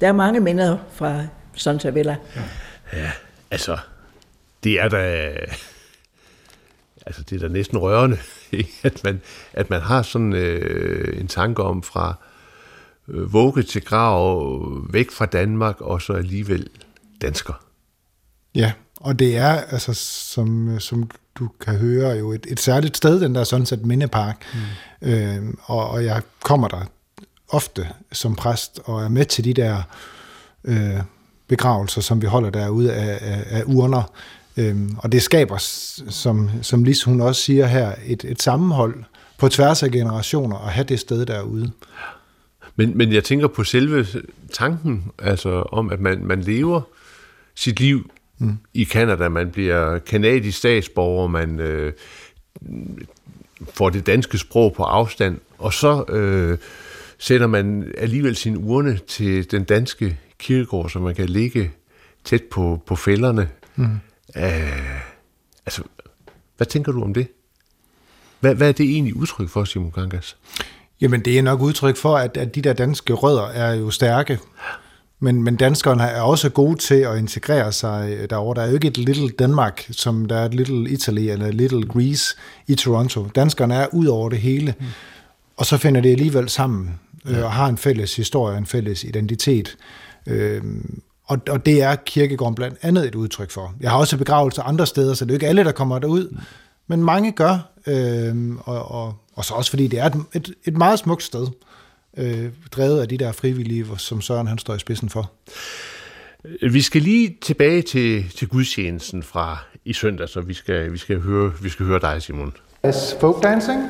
[0.00, 2.16] Der er mange minder fra Santa Villa.
[2.36, 2.42] Ja.
[2.98, 3.10] ja,
[3.50, 3.78] altså,
[4.64, 5.30] det er da,
[7.06, 8.18] altså det er da næsten rørende,
[8.82, 9.20] at man,
[9.52, 12.14] at man har sådan øh, en tanke om fra
[13.08, 14.58] øh, vugge til grav,
[14.92, 16.68] væk fra Danmark, og så alligevel
[17.22, 17.64] dansker.
[18.54, 18.72] Ja,
[19.04, 19.94] og det er, altså,
[20.34, 24.44] som, som du kan høre, jo et, et særligt sted, den der Sunset Mindepark.
[25.02, 25.08] Mm.
[25.08, 26.80] Øh, og, og jeg kommer der
[27.48, 29.82] ofte som præst og er med til de der
[30.64, 31.00] øh,
[31.48, 34.12] begravelser, som vi holder derude af, af, af urner.
[34.56, 35.56] Øh, og det skaber,
[36.10, 39.04] som, som Lis hun også siger her, et, et sammenhold
[39.38, 41.70] på tværs af generationer at have det sted derude.
[42.76, 44.06] Men, men jeg tænker på selve
[44.52, 46.80] tanken, altså om, at man, man lever
[47.54, 48.58] sit liv mm.
[48.74, 49.28] i Kanada.
[49.28, 51.92] Man bliver kanadisk statsborger, man øh,
[53.72, 56.58] får det danske sprog på afstand, og så øh,
[57.18, 61.70] sætter man alligevel sin urne til den danske kirkegård, så man kan ligge
[62.24, 63.48] tæt på, på fælderne.
[63.76, 63.84] Mm.
[64.36, 65.00] Øh,
[65.66, 65.82] altså,
[66.56, 67.26] hvad tænker du om det?
[68.40, 70.36] Hvad, hvad er det egentlig udtryk for, Simon Gangas?
[71.00, 74.38] Jamen, det er nok udtryk for, at, at de der danske rødder er jo stærke.
[75.24, 78.54] Men, men danskerne er også gode til at integrere sig derovre.
[78.54, 81.86] Der er jo ikke et Little Danmark, som der er et Little Italy eller Little
[81.86, 83.26] Greece i Toronto.
[83.34, 84.86] Danskerne er ud over det hele, mm.
[85.56, 89.76] og så finder det alligevel sammen øh, og har en fælles historie, en fælles identitet.
[90.26, 90.62] Øh,
[91.24, 93.74] og, og det er kirkegården blandt andet et udtryk for.
[93.80, 96.28] Jeg har også begravelser andre steder, så det er jo ikke alle, der kommer derud.
[96.30, 96.38] Mm.
[96.86, 100.76] Men mange gør, øh, og, og, og så også fordi det er et, et, et
[100.76, 101.46] meget smukt sted
[102.16, 105.30] øh, drevet af de der frivillige, som Søren han står i spidsen for.
[106.70, 111.20] Vi skal lige tilbage til, til gudstjenesten fra i søndag, så vi skal, vi skal,
[111.20, 112.54] høre, vi skal høre dig, Simon.
[112.86, 113.82] Yes, folk dancing,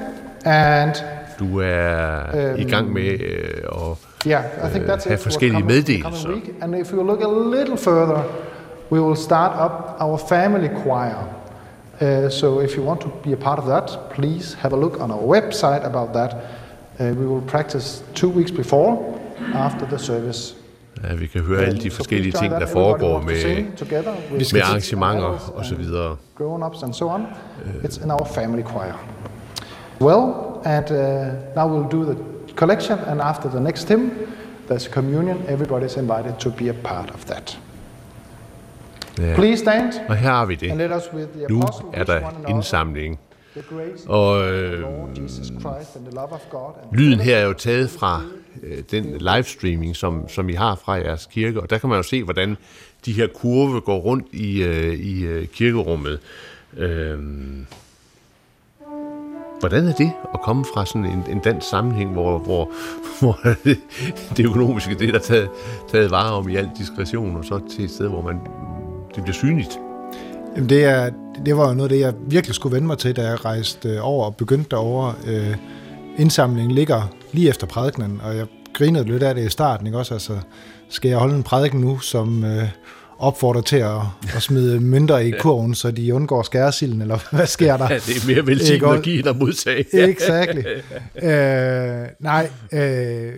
[0.44, 0.94] and
[1.38, 5.60] du er um, i gang med øh, at yeah, I think that's uh, have forskellige
[5.60, 6.28] coming, meddelelser.
[6.28, 6.54] Week.
[6.60, 8.22] And if you look a little further,
[8.92, 11.28] we will start up our family choir.
[12.00, 15.00] Uh, so if you want to be a part of that, please have a look
[15.00, 16.37] on our website about that.
[17.00, 18.98] Uh, we will practice two weeks before,
[19.54, 20.54] after the service.
[21.02, 23.64] Ja, vi kan høre alle de forskellige ting, der foregår med,
[24.52, 26.16] med arrangementer og så videre.
[26.38, 27.26] Grown-ups and so on.
[27.83, 28.92] It's in our family choir.
[30.00, 30.33] Well,
[30.64, 30.96] and uh,
[31.57, 32.16] now we'll do the
[32.57, 34.11] collection, and after the next hymn,
[34.70, 35.37] there's communion.
[35.48, 37.59] Everybody's invited to be a part of that.
[39.18, 39.35] Ja.
[39.35, 39.92] Please stand.
[40.09, 40.76] Og her har vi det.
[41.50, 43.18] Nu er der indsamling
[44.06, 44.84] og øh,
[46.92, 48.22] lyden her er jo taget fra
[48.62, 52.02] øh, den livestreaming, som, som I har fra jeres kirke, og der kan man jo
[52.02, 52.56] se, hvordan
[53.04, 56.20] de her kurve går rundt i, øh, i øh, kirkerummet.
[56.76, 57.18] Øh,
[59.60, 62.72] hvordan er det at komme fra sådan en, en dansk sammenhæng, hvor, hvor,
[63.20, 63.38] hvor
[64.36, 65.48] det økonomiske det er der taget,
[65.90, 68.40] taget vare om i al diskretion, og så til et sted, hvor man
[69.14, 69.78] det bliver synligt?
[70.56, 71.10] Jamen det, er,
[71.46, 73.88] det var jo noget af det, jeg virkelig skulle vende mig til, da jeg rejste
[73.88, 75.14] øh, over og begyndte derovre.
[75.26, 75.56] Øh,
[76.18, 80.14] indsamlingen ligger lige efter prædikenen, og jeg grinede lidt af det i starten, ikke også?
[80.14, 80.38] Altså,
[80.88, 82.68] skal jeg holde en prædiken nu, som øh,
[83.18, 84.00] opfordrer til at,
[84.36, 87.86] at smide mønter i kurven, så de undgår skæresilden, eller hvad sker der?
[87.90, 90.08] Ja, det er mere velsignet at give end at modtage.
[90.10, 90.58] Exakt.
[91.22, 93.32] øh, nej, øh,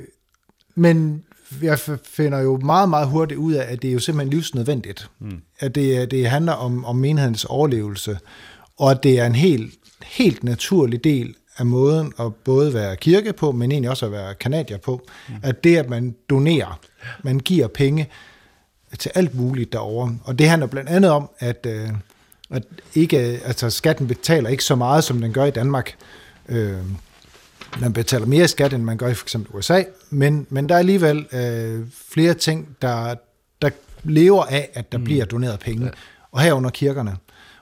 [0.75, 1.23] men
[1.63, 5.11] jeg finder jo meget, meget hurtigt ud af, at det er jo simpelthen livsnødvendigt.
[5.19, 5.41] Mm.
[5.59, 8.19] At det, det handler om, om menighedens overlevelse.
[8.77, 13.33] og at det er en helt, helt naturlig del af måden at både være kirke
[13.33, 15.35] på, men egentlig også at være kanadier på, mm.
[15.43, 16.81] at det, at man donerer,
[17.23, 18.09] man giver penge
[18.99, 20.19] til alt muligt derovre.
[20.25, 21.89] Og det handler blandt andet om, at, øh,
[22.51, 22.63] at
[22.95, 25.97] ikke, altså skatten betaler ikke så meget, som den gør i Danmark.
[26.49, 26.79] Øh,
[27.81, 30.79] man betaler mere skat, end man gør i for eksempel USA, men, men der er
[30.79, 33.15] alligevel øh, flere ting, der,
[33.63, 33.71] der
[34.05, 35.05] lever af, at der mm.
[35.05, 35.91] bliver doneret penge, ja.
[36.33, 37.17] og herunder kirkerne.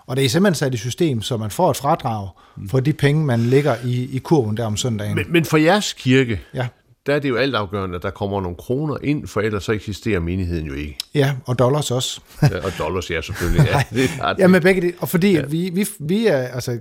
[0.06, 2.68] Og det er simpelthen sat i system, så man får et fradrag mm.
[2.68, 5.14] for de penge, man lægger i, i kurven der om søndagen.
[5.14, 6.66] Men, men for jeres kirke, ja.
[7.06, 10.20] Der er det jo altafgørende, at der kommer nogle kroner ind, for ellers så eksisterer
[10.20, 10.98] menigheden jo ikke.
[11.14, 12.20] Ja, og dollars også.
[12.42, 13.66] ja, og dollars, ja, selvfølgelig.
[13.72, 14.42] Ja, det er det.
[14.42, 14.94] ja men begge det.
[14.98, 15.42] Og fordi ja.
[15.42, 16.78] vi, vi, vi er, altså,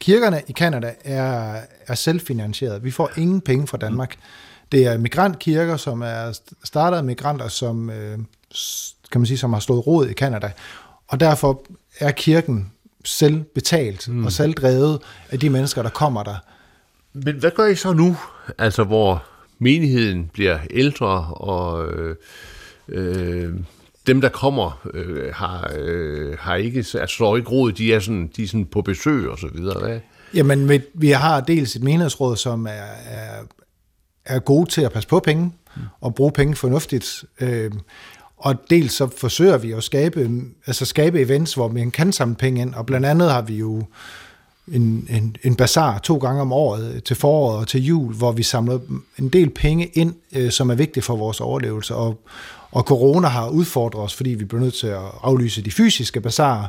[0.00, 2.84] kirkerne i Kanada er, er selvfinansieret.
[2.84, 4.16] Vi får ingen penge fra Danmark.
[4.72, 8.18] Det er migrantkirker, som er startet af migranter, som, øh,
[9.12, 10.50] kan man sige, som har stået råd i Kanada.
[11.08, 11.62] Og derfor
[11.98, 12.72] er kirken
[13.04, 14.24] selv betalt mm.
[14.24, 16.36] og selv drevet af de mennesker, der kommer der.
[17.14, 18.16] Men hvad gør I så nu,
[18.58, 19.24] altså hvor
[19.58, 22.16] menigheden bliver ældre, og øh,
[22.88, 23.54] øh,
[24.06, 28.30] dem, der kommer, øh, har, øh, har ikke, altså, slår ikke råd, de er, sådan,
[28.36, 29.80] de er sådan på besøg og så videre.
[29.80, 30.00] Hvad?
[30.34, 33.42] Jamen, vi har dels et menighedsråd, som er, er,
[34.24, 35.82] er gode til at passe på penge, mm.
[36.00, 37.24] og bruge penge fornuftigt.
[37.40, 37.72] Øh,
[38.36, 40.30] og dels så forsøger vi at skabe,
[40.66, 43.84] altså skabe events, hvor man kan samle penge ind, og blandt andet har vi jo
[44.72, 48.42] en, en, en bazar to gange om året til foråret og til jul, hvor vi
[48.42, 48.78] samler
[49.18, 51.94] en del penge ind, øh, som er vigtige for vores overlevelse.
[51.94, 52.20] Og,
[52.70, 56.66] og corona har udfordret os, fordi vi blev nødt til at aflyse de fysiske bazarer,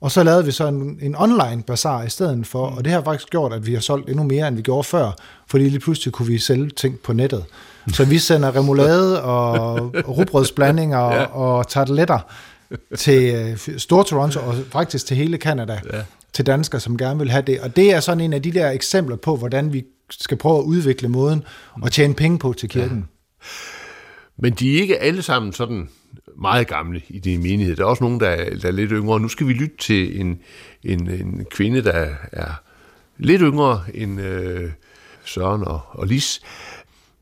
[0.00, 3.02] og så lavede vi så en, en online bazar i stedet for, og det har
[3.02, 5.10] faktisk gjort, at vi har solgt endnu mere, end vi gjorde før,
[5.46, 7.44] fordi lige pludselig kunne vi sælge ting på nettet.
[7.92, 11.24] Så vi sender remoulade og rugbrødsblandinger ja.
[11.24, 12.18] og tarteletter
[12.96, 15.98] til øh, Stor Toronto og faktisk til hele Canada, ja.
[16.32, 17.60] Til danskere, som gerne vil have det.
[17.60, 20.64] Og det er sådan en af de der eksempler på, hvordan vi skal prøve at
[20.64, 21.44] udvikle måden
[21.82, 22.98] og tjene penge på til kirken.
[22.98, 23.46] Ja.
[24.36, 25.88] Men de er ikke alle sammen sådan
[26.36, 27.76] meget gamle i din menighed.
[27.76, 29.20] Der er også nogen, der er, der er lidt yngre.
[29.20, 30.40] Nu skal vi lytte til en,
[30.82, 32.62] en, en kvinde, der er
[33.18, 34.70] lidt yngre end øh,
[35.24, 36.40] Søren og, og Lis,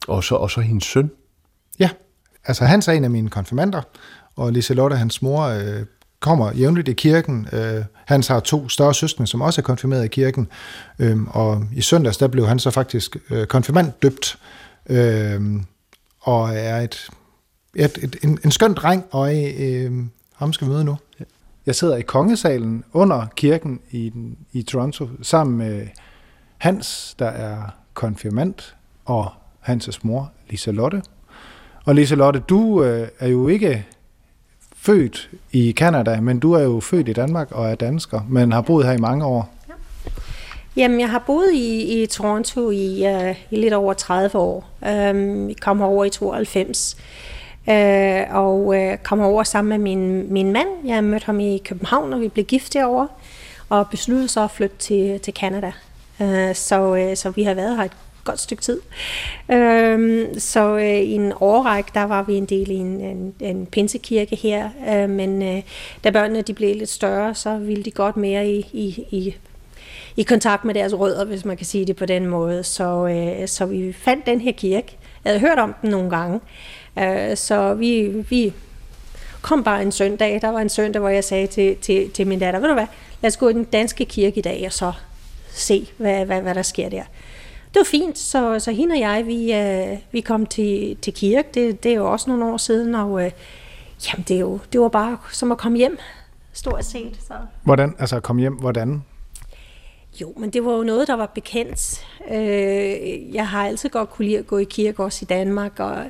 [0.08, 1.10] og så, og så hendes søn.
[1.78, 1.90] Ja,
[2.44, 3.82] altså han er en af mine konfirmander,
[4.36, 5.86] og Liselotte, hans mor, øh,
[6.20, 7.48] kommer jævnligt i kirken.
[7.52, 10.48] Øh, han har to større søskende, som også er konfirmeret i kirken,
[10.98, 14.38] øh, og i søndags, der blev han så faktisk øh, konfirmand døbt,
[14.90, 15.40] øh,
[16.20, 17.10] og er et
[17.76, 19.92] et, et, en, en skøn dreng, og øh,
[20.34, 20.96] ham skal vi møde nu.
[21.66, 24.12] Jeg sidder i kongesalen under kirken i,
[24.52, 25.86] i Toronto, sammen med
[26.58, 27.62] Hans, der er
[27.94, 29.32] konfirmant, og
[29.68, 31.02] Hans' mor, Lise Lotte.
[31.84, 33.86] Og Lise Lotte, du øh, er jo ikke
[34.86, 38.60] født i Kanada, men du er jo født i Danmark og er dansker, men har
[38.60, 39.54] boet her i mange år.
[39.68, 39.74] Ja.
[40.76, 44.70] Jamen, jeg har boet i, i Toronto i, uh, i lidt over 30 år.
[44.80, 46.96] Um, jeg kom over i 92
[47.66, 50.68] uh, øh, og uh, kom over sammen med min, min mand.
[50.84, 53.08] Jeg mødte ham i København, og vi blev gift derovre,
[53.68, 55.72] og besluttede så at flytte til, til Canada.
[56.20, 57.96] Uh, så, uh, så vi har været her et
[58.26, 58.80] godt stykke tid.
[59.50, 63.66] Øhm, så øh, i en årrække, der var vi en del i en, en, en
[63.66, 65.62] pinsekirke her, øh, men øh,
[66.04, 69.36] da børnene de blev lidt større, så ville de godt mere i, i, i
[70.18, 72.62] i kontakt med deres rødder, hvis man kan sige det på den måde.
[72.62, 74.96] Så, øh, så vi fandt den her kirke.
[75.24, 76.40] Jeg havde hørt om den nogle gange,
[76.98, 78.52] Øh, så vi, vi
[79.42, 80.38] kom bare en søndag.
[80.42, 82.86] Der var en søndag, hvor jeg sagde til, til, til min datter, ved du hvad,
[83.22, 84.92] lad os gå i den danske kirke i dag, og så
[85.50, 87.02] se, hvad, hvad, hvad der sker der.
[87.76, 91.48] Det var fint, så, så hende og jeg, vi, øh, vi kom til, til kirke.
[91.54, 93.30] Det, det er jo også nogle år siden, og øh,
[94.08, 95.98] jamen, det, er jo, det var bare som at komme hjem,
[96.52, 97.18] stort set.
[97.26, 97.34] Så.
[97.64, 99.04] Hvordan, altså at komme hjem, hvordan?
[100.20, 102.06] Jo, men det var jo noget, der var bekendt.
[102.30, 106.04] Øh, jeg har altid godt kunne lide at gå i kirke også i Danmark, og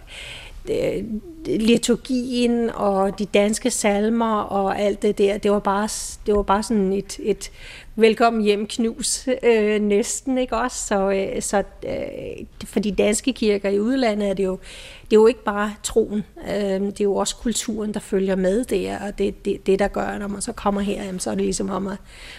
[0.71, 1.05] øh,
[1.47, 5.89] liturgien og de danske salmer og alt det der, det var bare,
[6.27, 7.51] det var bare sådan et, et
[7.97, 10.87] velkommen hjem knus øh, næsten, ikke også?
[10.87, 14.59] Så, øh, så øh, for de danske kirker i udlandet er det jo,
[15.05, 18.64] det er jo ikke bare troen, øh, det er jo også kulturen, der følger med
[18.64, 21.35] der, og det det, det der gør, når man så kommer her, jamen, så er
[21.35, 21.99] det ligesom om at,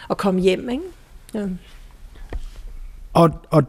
[0.10, 0.84] at komme hjem, ikke?
[1.34, 1.48] Ja.
[3.14, 3.64] Og, og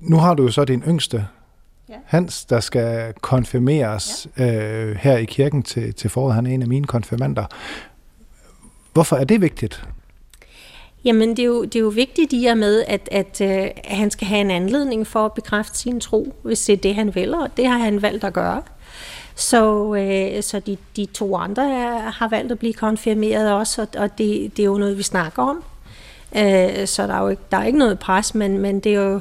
[0.00, 1.26] nu har du jo så din yngste
[1.88, 1.94] ja.
[2.04, 4.54] Hans, der skal konfirmeres ja.
[4.54, 6.34] øh, her i kirken til, til foråret.
[6.34, 7.44] Han er en af mine konfirmander.
[8.92, 9.84] Hvorfor er det vigtigt?
[11.04, 13.96] Jamen, det er jo, det er jo vigtigt i og med, at, at, øh, at
[13.96, 17.14] han skal have en anledning for at bekræfte sin tro, hvis det er det, han
[17.14, 18.62] vil, og det har han valgt at gøre.
[19.34, 23.88] Så, øh, så de, de to andre er, har valgt at blive konfirmeret også, og,
[23.96, 25.64] og det, det er jo noget, vi snakker om.
[26.36, 29.00] Øh, så der er jo ikke, der er ikke noget pres, men, men det er
[29.00, 29.20] jo...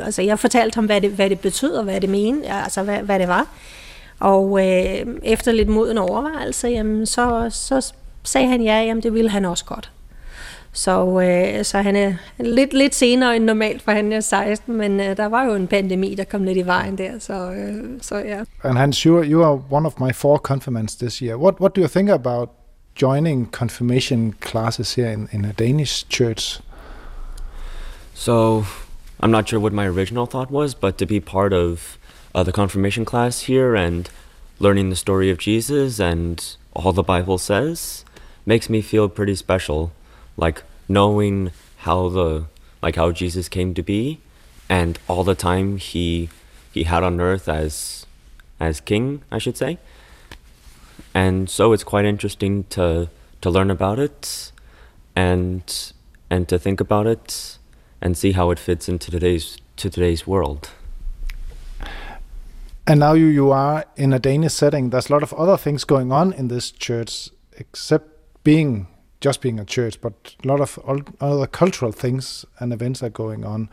[0.00, 3.18] Altså, jeg fortalte ham, hvad det, hvad det betød, hvad det mente, altså hvad, hvad
[3.18, 3.46] det var.
[4.20, 7.92] Og øh, efter lidt moden overvejelse, jamen, så, så
[8.24, 9.90] sagde han ja, jamen det ville han også godt.
[10.72, 15.00] Så, øh, så han er lidt, lidt senere end normalt, for han er 16, men
[15.00, 18.16] øh, der var jo en pandemi, der kom lidt i vejen der, så, øh, så
[18.16, 18.44] ja.
[18.64, 21.36] And Hans, you are, you are one of my four confirmants this year.
[21.36, 22.48] What, what do you think about
[23.02, 26.60] joining confirmation classes here in, in a Danish church?
[28.14, 28.64] So,
[29.22, 31.98] I'm not sure what my original thought was, but to be part of
[32.34, 34.08] uh, the confirmation class here and
[34.58, 38.04] learning the story of Jesus and all the Bible says
[38.46, 39.90] makes me feel pretty special.
[40.40, 41.52] Like knowing
[41.84, 42.46] how the
[42.82, 44.20] like how Jesus came to be
[44.68, 46.30] and all the time he
[46.72, 48.06] he had on earth as
[48.58, 49.78] as king, I should say.
[51.14, 53.08] And so it's quite interesting to
[53.40, 54.52] to learn about it
[55.14, 55.92] and
[56.30, 57.58] and to think about it
[58.00, 60.70] and see how it fits into today's to today's world.
[62.86, 64.90] And now you, you are in a Danish setting.
[64.90, 68.08] There's a lot of other things going on in this church, except
[68.42, 68.88] being
[69.20, 70.78] just being a church, but a lot of
[71.20, 73.68] other cultural things and events are going on.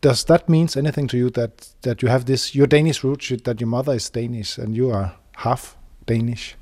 [0.00, 3.60] Does that means anything to you that that you have this your Danish roots, that
[3.60, 5.76] your mother is Danish and you are half
[6.06, 6.56] Danish?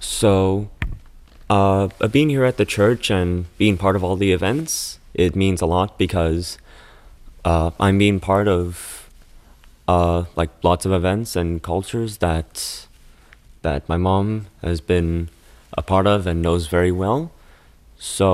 [0.00, 0.70] So,
[1.50, 5.60] uh, being here at the church and being part of all the events, it means
[5.60, 6.58] a lot because
[7.44, 9.10] uh, I'm being part of
[9.88, 12.86] uh, like lots of events and cultures that
[13.62, 15.28] that my mom has been
[15.78, 17.20] a part of and knows very well.
[17.98, 18.28] So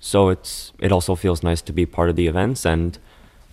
[0.00, 2.98] so it's it also feels nice to be part of the events and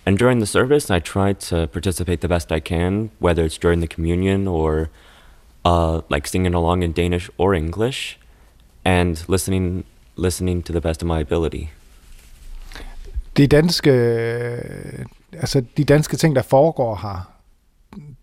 [0.06, 3.80] and during the service I try to participate the best I can, whether it's during
[3.86, 4.90] the communion or
[5.66, 8.18] uh, like singing along in Danish or English
[8.86, 9.84] and listening
[10.16, 11.66] listening to the best of my ability.
[13.38, 13.92] De danske
[15.34, 17.32] altså de danske ting, der foregår her,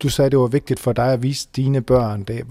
[0.03, 2.47] du sagde, det var vigtigt for dig at vise dine børn det.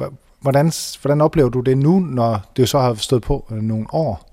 [0.46, 0.72] Hvordan,
[1.02, 4.32] hvordan oplever du det nu, når det så har stået på øh, nogle år?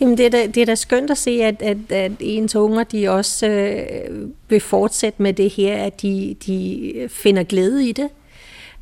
[0.00, 2.84] Jamen det er da, det er da skønt at se, at, at, at ens unger
[2.84, 8.08] de også øh, vil fortsætte med det her, at de, de finder glæde i det,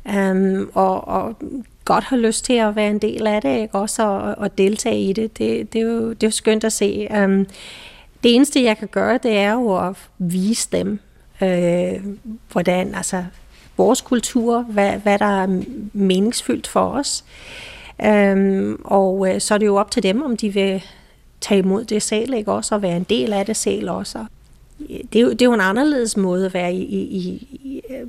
[0.05, 1.35] um, og, og
[1.85, 3.75] godt har lyst til at være en del af det, ikke?
[3.75, 5.37] også at, og deltage i det.
[5.37, 7.07] Det, det, er jo, det er jo skønt at se.
[7.23, 7.45] Um,
[8.23, 10.99] det eneste, jeg kan gøre, det er jo at vise dem,
[11.41, 12.03] øh,
[12.51, 13.23] hvordan, altså
[13.77, 15.61] vores kultur, hvad, hvad der er
[15.93, 17.23] meningsfyldt for os.
[18.05, 20.83] Øhm, og øh, så er det jo op til dem, om de vil
[21.41, 24.25] tage imod det selv, ikke også, og være en del af det selv også.
[24.87, 28.07] Det er jo, det er jo en anderledes måde at være i, i, i øh,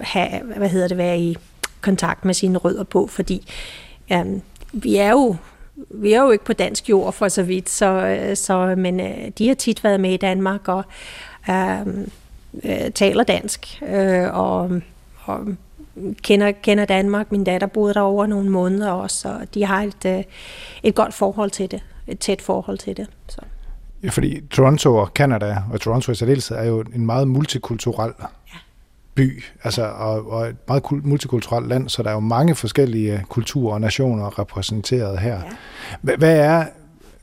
[0.00, 1.36] have, hvad hedder det, være i
[1.80, 3.52] kontakt med sine rødder på, fordi
[4.12, 4.42] øhm,
[4.72, 5.36] vi er jo
[5.90, 9.28] vi er jo ikke på dansk jord for så vidt, så, øh, så, men øh,
[9.38, 10.84] de har tit været med i Danmark og
[11.50, 11.86] øh,
[12.64, 14.80] øh, taler dansk øh, og,
[15.24, 15.46] og
[16.22, 17.32] kender, kender Danmark.
[17.32, 20.24] Min datter boede der over nogle måneder også, og de har et, øh,
[20.82, 23.06] et godt forhold til det, et tæt forhold til det.
[23.28, 23.40] Så.
[24.02, 28.26] Ja, fordi Toronto og Canada, og Toronto i særdeleshed, er jo en meget multikulturel ja
[29.14, 33.74] by, altså, og, og et meget multikulturelt land, så der er jo mange forskellige kulturer
[33.74, 35.40] og nationer repræsenteret her.
[36.04, 36.16] Ja.
[36.16, 36.66] Hvad er,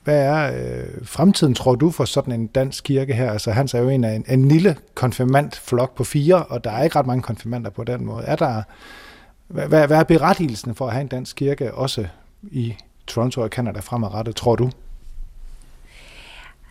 [0.09, 3.31] hvad er øh, fremtiden, tror du, for sådan en dansk kirke her?
[3.31, 6.83] Altså, Hans er jo en af en, en lille konfirmantflok på fire, og der er
[6.83, 8.23] ikke ret mange konfirmanter på den måde.
[8.23, 8.63] Er der,
[9.47, 12.05] hvad, hvad er berettigelsen for at have en dansk kirke, også
[12.51, 12.75] i
[13.07, 14.69] Toronto og Canada fremadrettet, tror du?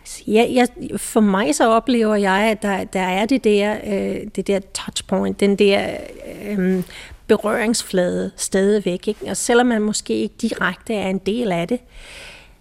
[0.01, 4.21] Altså, ja, jeg, for mig så oplever jeg, at der, der er det der, øh,
[4.37, 5.97] det der touchpoint, den der
[6.45, 6.83] øh,
[7.27, 9.09] berøringsflade stadigvæk.
[9.09, 9.31] Ikke?
[9.31, 11.81] Og selvom man måske ikke direkte er en del af det,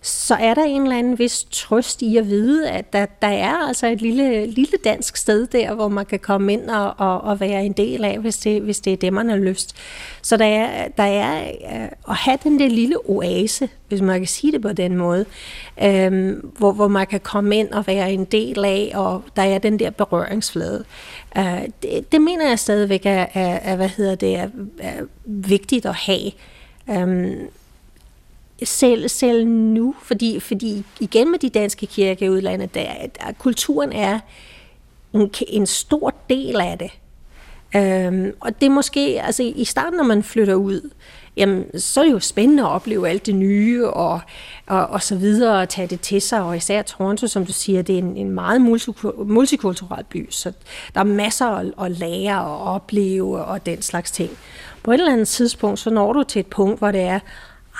[0.08, 3.68] så er der en eller anden vis trøst i at vide, at der, der er
[3.68, 7.40] altså et lille, lille dansk sted der, hvor man kan komme ind og, og, og
[7.40, 9.76] være en del af, hvis det, hvis det er det, man har lyst.
[10.22, 14.28] Så der er, der er øh, at have den der lille oase, hvis man kan
[14.28, 15.26] sige det på den måde,
[15.84, 19.58] øh, hvor, hvor man kan komme ind og være en del af, og der er
[19.58, 20.84] den der berøringsflade.
[21.38, 24.48] Øh, det, det mener jeg stadigvæk er, er, er hvad hedder det, er,
[24.80, 26.32] er vigtigt at have.
[26.90, 27.32] Øh,
[28.64, 32.86] selv, selv nu, fordi, fordi igen med de danske kirker i udlandet, der,
[33.20, 34.20] der, kulturen er
[35.14, 36.92] en, en stor del af det.
[37.76, 40.90] Øhm, og det er måske, altså i starten, når man flytter ud,
[41.38, 44.22] jamen, så er det jo spændende at opleve alt det nye og,
[44.68, 47.82] og, og så videre, og tage det til sig, og især Toronto, som du siger,
[47.82, 48.62] det er en, en meget
[49.26, 50.52] multikulturel by, så
[50.94, 54.30] der er masser at, at lære og opleve og den slags ting.
[54.84, 57.20] På et eller andet tidspunkt, så når du til et punkt, hvor det er,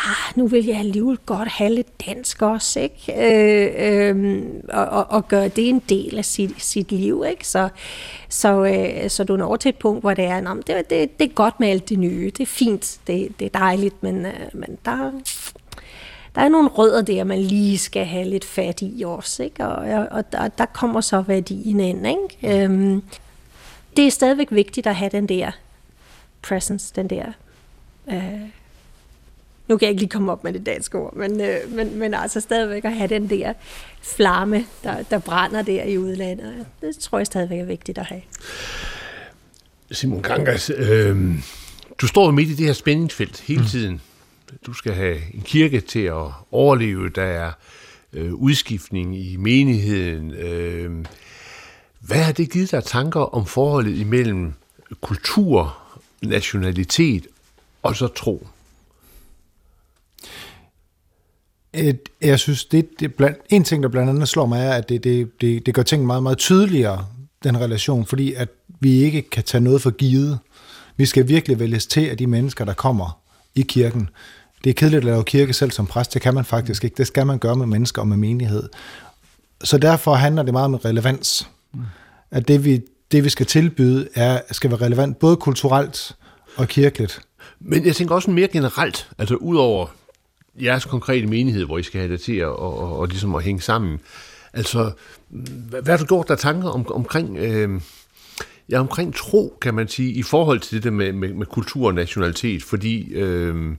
[0.06, 3.14] ah, nu vil jeg alligevel godt have lidt dansk også, ikke?
[3.18, 7.48] Øh, øh, og, og, og gøre det en del af sit, sit liv, ikke?
[7.48, 7.70] Så,
[8.30, 11.30] så, øh, så du når til et punkt, hvor det er, Nå, det, det, det
[11.30, 14.34] er godt med alt det nye, det er fint, det, det er dejligt, men, øh,
[14.54, 15.12] men der,
[16.36, 19.68] der er nogle rødder der, man lige skal have lidt fat i også, ikke?
[19.68, 22.64] Og, og der, der kommer så værdien ind, ikke?
[22.64, 23.04] Øhm,
[23.98, 25.52] det er stadigvæk vigtigt at have den der
[26.42, 27.26] presence, den der...
[28.08, 28.42] Øh,
[29.68, 32.14] nu kan jeg ikke lige komme op med det danske ord, men, øh, men, men
[32.14, 33.54] altså stadigvæk at have den der
[34.02, 36.66] flamme, der, der brænder der i udlandet.
[36.82, 38.22] Det tror jeg stadigvæk er vigtigt at have.
[39.92, 41.36] Simon Gangas, øh,
[42.02, 43.68] du står midt i det her spændingsfelt hele mm.
[43.68, 44.02] tiden.
[44.66, 47.52] Du skal have en kirke til at overleve, der er
[48.14, 50.34] øh, udskiftning i menigheden.
[50.34, 51.06] Øh,
[52.00, 54.54] hvad har det givet dig tanker om forholdet imellem
[55.02, 55.78] kultur,
[56.22, 57.28] nationalitet
[57.84, 58.48] og så tro?
[61.67, 61.67] Et,
[62.22, 65.04] jeg synes, det, det blandt, en ting, der blandt andet slår mig, er, at det,
[65.04, 67.06] det, det, det gør ting meget, meget tydeligere,
[67.44, 68.50] den relation, fordi at
[68.80, 70.40] vi ikke kan tage noget for givet.
[70.98, 73.20] Vi skal virkelig vælges til af de mennesker, der kommer
[73.56, 74.10] i kirken.
[74.64, 76.96] Det er kedeligt at lave kirke selv som præst, det kan man faktisk ikke.
[76.98, 78.70] Det skal man gøre med mennesker og med menighed.
[79.64, 81.50] Så derfor handler det meget om relevans.
[82.32, 86.16] At det vi, det, vi skal tilbyde, er, skal være relevant både kulturelt
[86.56, 87.22] og kirkeligt.
[87.60, 89.88] Men jeg tænker også mere generelt, altså udover
[90.62, 93.44] jeres konkrete menighed, hvor I skal have det til at, og, og, og ligesom at
[93.44, 94.00] hænge sammen.
[94.54, 94.92] Altså,
[95.30, 97.82] hvad, hvad har du gjort der tanker om, omkring, øh,
[98.70, 101.88] ja, omkring tro, kan man sige, i forhold til det der med, med, med kultur
[101.88, 102.64] og nationalitet?
[102.64, 103.76] Fordi øh,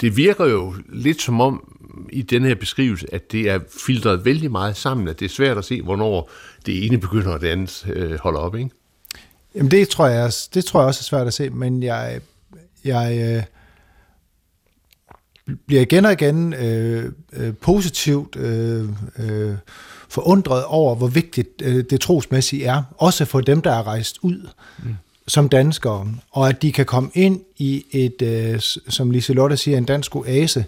[0.00, 1.70] det virker jo lidt som om,
[2.12, 5.58] i denne her beskrivelse, at det er filtreret vældig meget sammen, at det er svært
[5.58, 6.30] at se, hvornår
[6.66, 8.70] det ene begynder, og det andet øh, holder op, ikke?
[9.54, 12.20] Jamen det tror jeg, det tror jeg også er svært at se, men jeg,
[12.84, 13.42] jeg, øh,
[15.66, 18.88] bliver igen og igen øh, øh, positivt øh,
[19.18, 19.54] øh,
[20.08, 24.48] forundret over, hvor vigtigt øh, det trosmæssige er, også for dem, der er rejst ud
[24.82, 24.94] mm.
[25.28, 29.84] som danskere, og at de kan komme ind i et, øh, som Liselotte siger, en
[29.84, 30.64] dansk oase,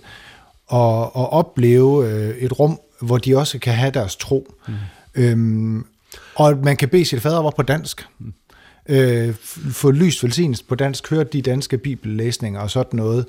[0.66, 4.54] og, og opleve øh, et rum, hvor de også kan have deres tro.
[4.68, 4.74] Mm.
[5.14, 5.86] Øhm,
[6.34, 8.06] og at man kan bede sit fader over på dansk.
[8.18, 8.32] Mm
[8.88, 9.34] øh,
[9.70, 13.26] få lyst velsignelse på dansk, høre de danske bibellæsninger og sådan noget.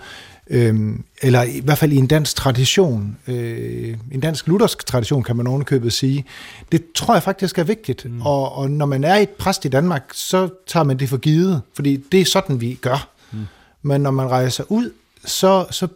[0.49, 5.35] Øhm, eller i hvert fald i en dansk tradition, øh, en dansk luthersk tradition, kan
[5.35, 6.25] man ovenikøbet sige.
[6.71, 8.05] Det tror jeg faktisk er vigtigt.
[8.05, 8.21] Mm.
[8.21, 11.61] Og, og når man er et præst i Danmark, så tager man det for givet,
[11.73, 13.09] fordi det er sådan, vi gør.
[13.31, 13.39] Mm.
[13.81, 14.91] Men når man rejser ud,
[15.25, 15.87] så, så,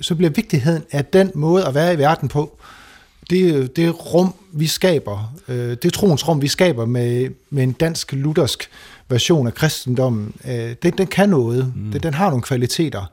[0.00, 2.58] så bliver vigtigheden af den måde at være i verden på,
[3.30, 8.12] det, det rum, vi skaber, øh, det troens rum, vi skaber med, med en dansk
[8.12, 8.70] luthersk
[9.08, 11.72] version af kristendommen, øh, den, den kan noget.
[11.76, 11.92] Mm.
[11.92, 13.10] Den, den har nogle kvaliteter.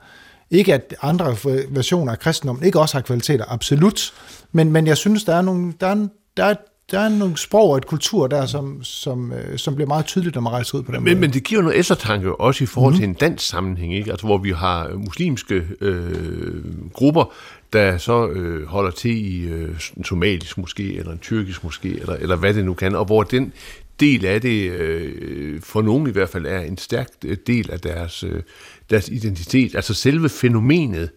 [0.54, 1.36] Ikke at andre
[1.70, 4.14] versioner af kristendommen ikke også har kvaliteter, absolut.
[4.52, 6.56] Men, men jeg synes, der er nogle, der er, der er,
[6.92, 10.36] der er nogle sprog og et kultur der, som, som, øh, som bliver meget tydeligt,
[10.36, 11.22] når man rejser ud på den men, måde.
[11.22, 13.00] Men det giver noget eftertanke også i forhold mm.
[13.00, 14.12] til en dansk sammenhæng, ikke?
[14.12, 17.34] Altså, hvor vi har muslimske øh, grupper,
[17.74, 22.16] der så øh, holder til i øh, en somalisk måske, eller en tyrkisk måske, eller,
[22.16, 23.54] eller hvad det nu kan, og hvor den
[24.00, 27.80] del af det, øh, for nogen i hvert fald, er en stærk øh, del af
[27.80, 28.42] deres, øh,
[28.90, 29.76] deres identitet.
[29.76, 31.10] Altså selve fænomenet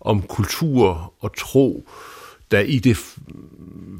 [0.00, 1.88] om kultur og tro,
[2.50, 2.96] der i det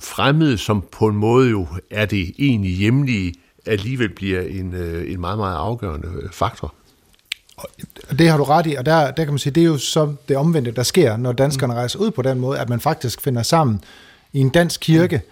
[0.01, 3.35] fremmede, som på en måde jo er det egentlig hjemlige,
[3.66, 6.75] alligevel bliver en, øh, en meget, meget afgørende faktor.
[7.57, 9.79] Og det har du ret i, og der, der kan man sige, det er jo
[9.79, 11.77] så det omvendte, der sker, når danskerne mm.
[11.77, 13.81] rejser ud på den måde, at man faktisk finder sammen
[14.33, 15.23] i en dansk kirke mm.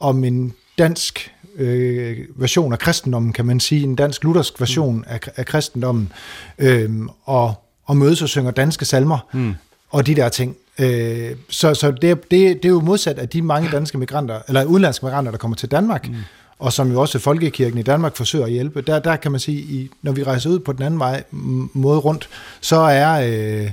[0.00, 5.20] om en dansk øh, version af kristendommen, kan man sige, en dansk luthersk version af,
[5.36, 6.12] af kristendommen,
[6.58, 6.90] øh,
[7.24, 9.54] og, og mødes og synger danske salmer, mm.
[9.90, 10.56] og de der ting.
[10.78, 14.64] Øh, så så det, det, det er jo modsat af de mange danske migranter, eller
[14.64, 16.14] udenlandske migranter, der kommer til Danmark, mm
[16.62, 19.58] og som jo også Folkekirken i Danmark forsøger at hjælpe, der, der kan man sige,
[19.58, 21.24] i, når vi rejser ud på den anden vej,
[21.72, 22.28] måde rundt,
[22.60, 23.70] så er, øh,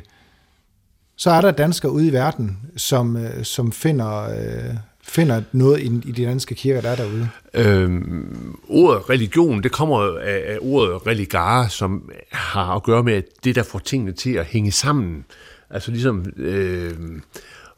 [1.16, 4.76] så er der danskere ude i verden, som, øh, som finder, øh,
[5.10, 7.30] finder noget i, i de danske kirker, der er derude.
[7.54, 13.56] Øhm, ordet religion, det kommer af, af ordet religare, som har at gøre med det,
[13.56, 15.26] der får tingene til at hænge sammen.
[15.70, 16.26] Altså ligesom...
[16.38, 16.94] Øh,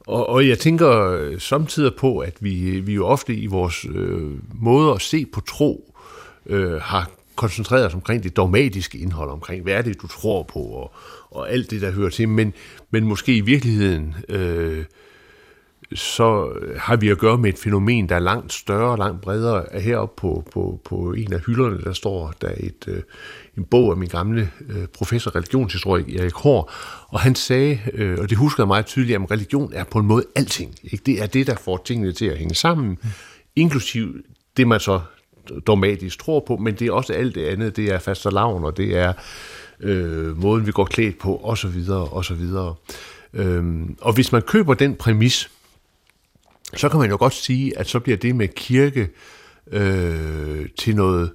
[0.08, 4.94] og, og jeg tænker samtidig på, at vi, vi jo ofte i vores øh, måde
[4.94, 5.96] at se på tro
[6.46, 10.60] øh, har koncentreret os omkring det dogmatiske indhold, omkring hvad er det, du tror på,
[10.60, 10.94] og,
[11.32, 12.54] og alt det, der hører til, men,
[12.92, 14.86] men måske i virkeligheden øh,
[15.96, 19.66] så har vi at gøre med et fænomen, der er langt større og langt bredere.
[19.82, 23.02] Heroppe på, på, på en af hylderne, der står der et, øh,
[23.58, 26.72] en bog af min gamle øh, professor religionshistorik, Erik Hård,
[27.08, 30.06] og han sagde, øh, og det husker jeg meget tydeligt, at religion er på en
[30.06, 30.76] måde alting.
[30.84, 31.04] Ikke?
[31.06, 32.98] Det er det, der får tingene til at hænge sammen,
[33.56, 34.16] inklusiv
[34.58, 35.02] det, man så
[35.68, 37.76] dogmatisk tror på, men det er også alt det andet.
[37.76, 39.14] Det er fastelavn, og det er
[39.80, 42.76] øh, måden, vi går klædt på, og så videre, og så videre.
[43.34, 45.50] Øhm, og hvis man køber den præmis,
[46.78, 49.10] så kan man jo godt sige, at så bliver det med kirke
[49.72, 51.34] øh, til noget,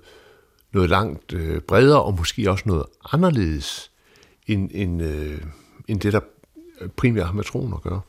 [0.73, 3.91] noget langt øh, bredere, og måske også noget anderledes,
[4.47, 5.41] end, end, øh,
[5.89, 6.21] end det, der
[6.97, 8.01] primært har med troen at gøre.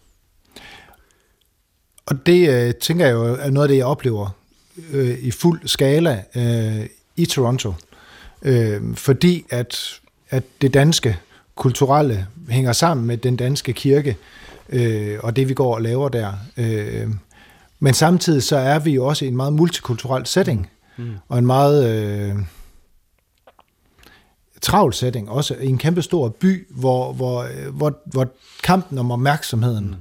[2.05, 4.29] Og det øh, tænker jeg jo er noget af det, jeg oplever
[4.91, 7.73] øh, i fuld skala øh, i Toronto.
[8.41, 9.99] Øh, fordi at,
[10.29, 11.19] at det danske
[11.55, 14.15] kulturelle hænger sammen med den danske kirke, øh,
[15.23, 16.33] og det vi går og laver der.
[16.57, 17.07] Øh,
[17.79, 21.11] men samtidig så er vi jo også i en meget multikulturel setting, mm.
[21.29, 22.35] og en meget øh,
[24.61, 28.27] travl setting, også i en kæmpe stor by, hvor, hvor, hvor, hvor
[28.63, 29.95] kampen om opmærksomheden mm.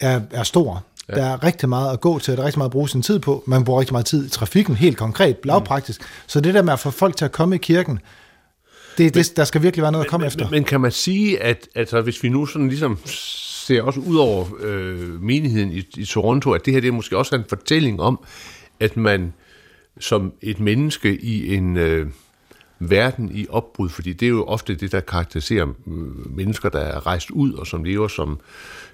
[0.00, 0.84] er, er stor.
[1.08, 1.14] Ja.
[1.14, 3.18] Der er rigtig meget at gå til, der er rigtig meget at bruge sin tid
[3.18, 3.44] på.
[3.46, 6.00] Man bruger rigtig meget tid i trafikken, helt konkret, lavpraktisk.
[6.00, 6.06] Mm.
[6.26, 8.00] Så det der med at få folk til at komme i kirken,
[8.98, 10.44] det, det, der skal virkelig være noget at komme men, efter.
[10.44, 12.98] Men, men kan man sige, at altså, hvis vi nu sådan ligesom
[13.66, 17.18] ser også ud over øh, menigheden i, i Toronto, at det her det er måske
[17.18, 18.24] også en fortælling om,
[18.80, 19.32] at man
[20.00, 22.06] som et menneske i en øh,
[22.78, 27.06] verden i opbrud, fordi det er jo ofte det, der karakteriserer øh, mennesker, der er
[27.06, 28.40] rejst ud og som lever som,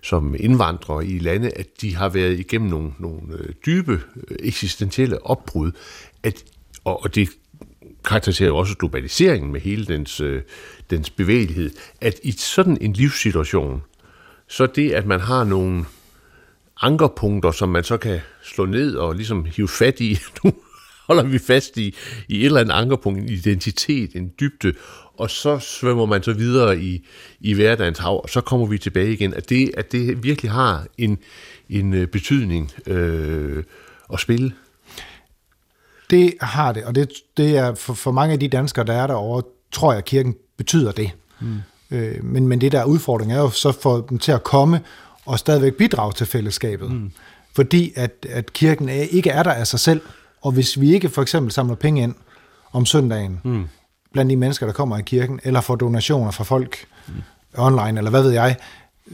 [0.02, 5.26] som indvandrere i lande, at de har været igennem nogle, nogle øh, dybe øh, eksistentielle
[5.26, 5.72] opbrud,
[6.22, 6.44] at,
[6.84, 7.28] og, og det
[8.10, 10.42] karakteriserer jo også globaliseringen med hele dens, øh,
[10.90, 13.82] dens bevægelighed, at i sådan en livssituation,
[14.48, 15.84] så det, at man har nogle
[16.80, 20.52] ankerpunkter, som man så kan slå ned og ligesom hive fat i, nu
[21.06, 21.94] holder vi fast i,
[22.28, 24.72] i et eller andet ankerpunkt, en identitet, en dybde,
[25.16, 27.06] og så svømmer man så videre i,
[27.40, 30.86] i hverdagens hav, og så kommer vi tilbage igen, at det, at det virkelig har
[30.98, 31.18] en,
[31.68, 33.64] en øh, betydning øh,
[34.12, 34.52] at spille.
[36.10, 39.06] Det har det, og det, det er for, for mange af de danskere, der er
[39.06, 39.42] derovre,
[39.72, 41.10] tror jeg, at kirken betyder det.
[41.40, 41.56] Mm.
[41.90, 44.80] Øh, men, men det der udfordring er jo så for dem til at komme
[45.26, 46.90] og stadigvæk bidrage til fællesskabet.
[46.90, 47.12] Mm.
[47.54, 50.00] Fordi at, at kirken er, ikke er der af sig selv.
[50.42, 52.14] Og hvis vi ikke for eksempel samler penge ind
[52.72, 53.64] om søndagen, mm.
[54.12, 56.76] blandt de mennesker, der kommer i kirken, eller får donationer fra folk
[57.08, 57.14] mm.
[57.58, 58.56] online, eller hvad ved jeg,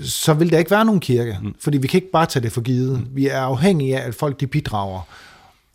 [0.03, 1.39] så vil der ikke være nogen kirke.
[1.43, 1.55] Mm.
[1.61, 3.01] Fordi vi kan ikke bare tage det for givet.
[3.01, 3.07] Mm.
[3.11, 5.01] Vi er afhængige af, at folk de bidrager.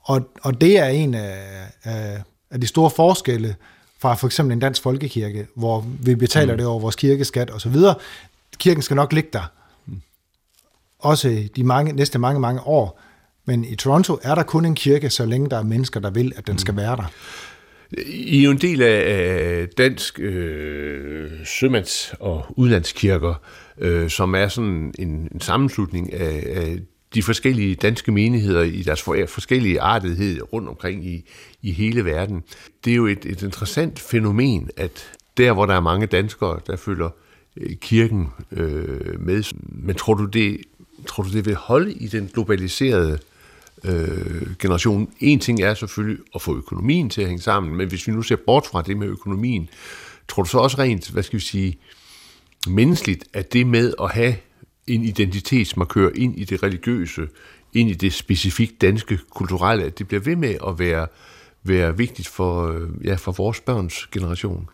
[0.03, 1.37] Og, og det er en af,
[1.83, 2.21] af,
[2.51, 3.55] af de store forskelle
[3.99, 6.57] fra for eksempel en dansk folkekirke, hvor vi betaler mm.
[6.57, 7.95] det over vores kirkeskat og så videre.
[8.57, 9.51] Kirken skal nok ligge der.
[9.85, 10.01] Mm.
[10.99, 13.01] Også de mange, næste mange, mange år.
[13.45, 16.33] Men i Toronto er der kun en kirke, så længe der er mennesker, der vil,
[16.35, 16.59] at den mm.
[16.59, 17.11] skal være der.
[18.07, 23.33] I er jo en del af dansk øh, sømands- og udlandskirker,
[23.77, 26.77] øh, som er sådan en, en sammenslutning af, af
[27.13, 31.23] de forskellige danske menigheder i deres forskellige artighed rundt omkring i,
[31.61, 32.43] i hele verden.
[32.85, 36.75] Det er jo et, et interessant fænomen, at der, hvor der er mange danskere, der
[36.75, 37.09] følger
[37.57, 40.61] øh, kirken øh, med, men tror du, det,
[41.07, 43.19] tror du, det vil holde i den globaliserede
[43.83, 45.09] øh, generation?
[45.19, 48.21] En ting er selvfølgelig at få økonomien til at hænge sammen, men hvis vi nu
[48.21, 49.69] ser bort fra det med økonomien,
[50.27, 51.77] tror du så også rent, hvad skal vi sige,
[52.67, 54.35] menneskeligt, at det med at have
[54.95, 57.21] en identitetsmarkør ind i det religiøse,
[57.73, 61.07] ind i det specifikt danske kulturelle, at det bliver ved med at være,
[61.63, 64.69] være vigtigt for, øh, ja, for vores børns generation?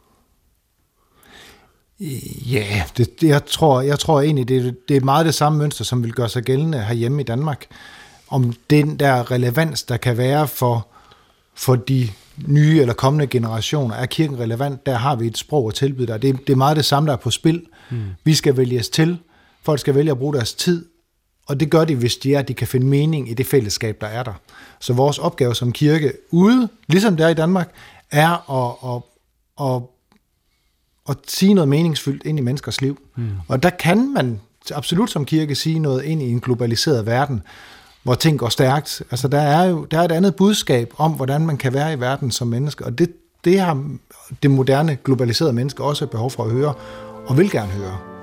[2.51, 5.83] Ja, det, det, jeg, tror, jeg tror egentlig, det, det er meget det samme mønster,
[5.83, 7.65] som vil gøre sig gældende herhjemme i Danmark.
[8.29, 10.87] Om den der relevans, der kan være for,
[11.55, 12.09] for de
[12.45, 16.17] nye eller kommende generationer, er kirken relevant, der har vi et sprog at tilbyde der.
[16.17, 17.65] Det, det er meget det samme, der er på spil.
[17.89, 17.97] Mm.
[18.23, 19.19] Vi skal vælges til,
[19.67, 20.85] Folk skal vælge at bruge deres tid,
[21.47, 24.01] og det gør de, hvis de er, at de kan finde mening i det fællesskab,
[24.01, 24.33] der er der.
[24.79, 27.69] Så vores opgave som kirke ude, ligesom det er i Danmark,
[28.11, 29.01] er at, at,
[29.65, 29.81] at,
[31.09, 32.97] at sige noget meningsfyldt ind i menneskers liv.
[33.15, 33.29] Mm.
[33.47, 34.39] Og der kan man
[34.75, 37.41] absolut som kirke sige noget ind i en globaliseret verden,
[38.03, 39.01] hvor ting går stærkt.
[39.11, 41.99] Altså der er jo der er et andet budskab om, hvordan man kan være i
[41.99, 43.13] verden som menneske, og det,
[43.43, 43.83] det har
[44.43, 46.73] det moderne globaliserede menneske også behov for at høre,
[47.25, 48.16] og vil gerne høre.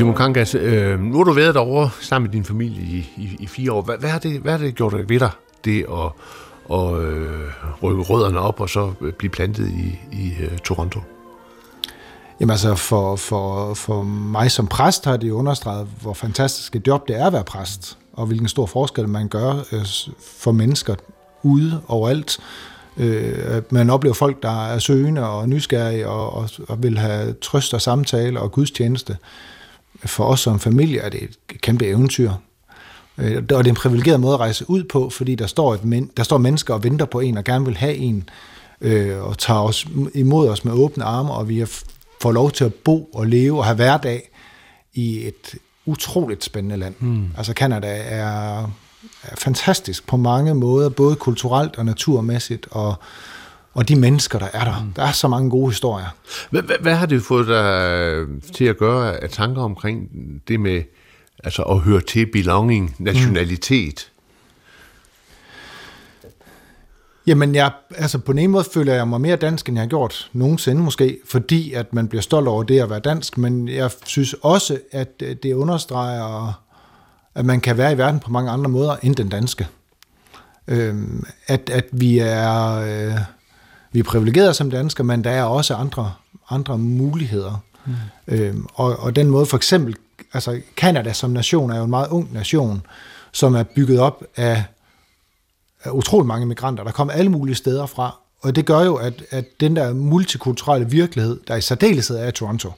[0.00, 3.46] Simon Kangas, øh, nu har du været derovre sammen med din familie i, i, i
[3.46, 3.82] fire år.
[3.82, 5.30] Hvad, hvad, har det, hvad har det gjort ved dig,
[5.64, 6.12] det at,
[6.72, 7.48] at øh,
[7.82, 11.00] rykke rødderne op og så øh, blive plantet i, i uh, Toronto?
[12.40, 17.08] Jamen altså, for, for, for mig som præst har det understreget, hvor fantastisk et job
[17.08, 19.86] det er at være præst, og hvilken stor forskel man gør øh,
[20.40, 20.94] for mennesker
[21.42, 22.38] ude overalt.
[22.96, 27.74] Øh, man oplever folk, der er søgende og nysgerrige og, og, og vil have trøst
[27.74, 29.16] og samtale og gudstjeneste.
[30.04, 32.32] For os som familie er det et kæmpe eventyr.
[33.18, 35.84] Øh, og det er en privilegeret måde at rejse ud på, fordi der står, et
[35.84, 38.28] men, der står mennesker og venter på en og gerne vil have en,
[38.80, 41.64] øh, og tager os imod os med åbne arme, og vi
[42.22, 44.30] får lov til at bo og leve og have hverdag
[44.94, 45.54] i et
[45.86, 46.94] utroligt spændende land.
[46.98, 47.28] Mm.
[47.36, 48.62] Altså Canada er,
[49.22, 52.94] er fantastisk på mange måder, både kulturelt og naturmæssigt, og,
[53.74, 54.82] og de mennesker, der er der.
[54.82, 54.92] Mm.
[54.92, 56.16] Der er så mange gode historier.
[56.50, 60.08] Hvad, hvad, hvad har det fået dig til at gøre af tanker omkring
[60.48, 60.82] det med
[61.44, 64.10] altså at høre til belonging, nationalitet?
[64.12, 64.20] Mm.
[67.26, 69.88] Jamen, jeg, altså på en ene måde føler jeg mig mere dansk, end jeg har
[69.88, 73.90] gjort nogensinde måske, fordi at man bliver stolt over det at være dansk, men jeg
[74.04, 76.60] synes også, at det understreger,
[77.34, 79.66] at man kan være i verden på mange andre måder end den danske.
[80.68, 83.18] Øhm, at, at vi er, øh,
[83.92, 86.12] vi er privilegerede som danskere, men der er også andre,
[86.50, 87.62] andre muligheder.
[87.86, 87.92] Mm.
[88.28, 89.96] Øhm, og, og den måde for eksempel,
[90.32, 92.82] altså Kanada som nation er jo en meget ung nation,
[93.32, 94.64] som er bygget op af
[95.92, 99.60] utrolig mange migranter, der kommer alle mulige steder fra, og det gør jo, at, at
[99.60, 102.72] den der multikulturelle virkelighed, der i særdeleshed er i Toronto,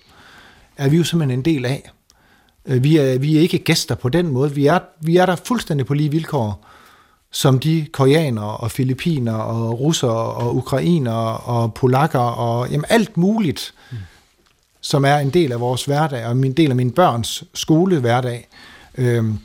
[0.77, 1.91] er vi jo simpelthen en del af.
[2.67, 4.55] Øh, vi er, vi er ikke gæster på den måde.
[4.55, 6.67] Vi er, vi er der fuldstændig på lige vilkår,
[7.33, 13.75] som de koreanere og filippiner og russere og ukrainere og polakker og jamen alt muligt,
[13.91, 13.97] mm.
[14.81, 18.49] som er en del af vores hverdag og en del af mine børns skolehverdag.
[18.95, 19.39] Øhm,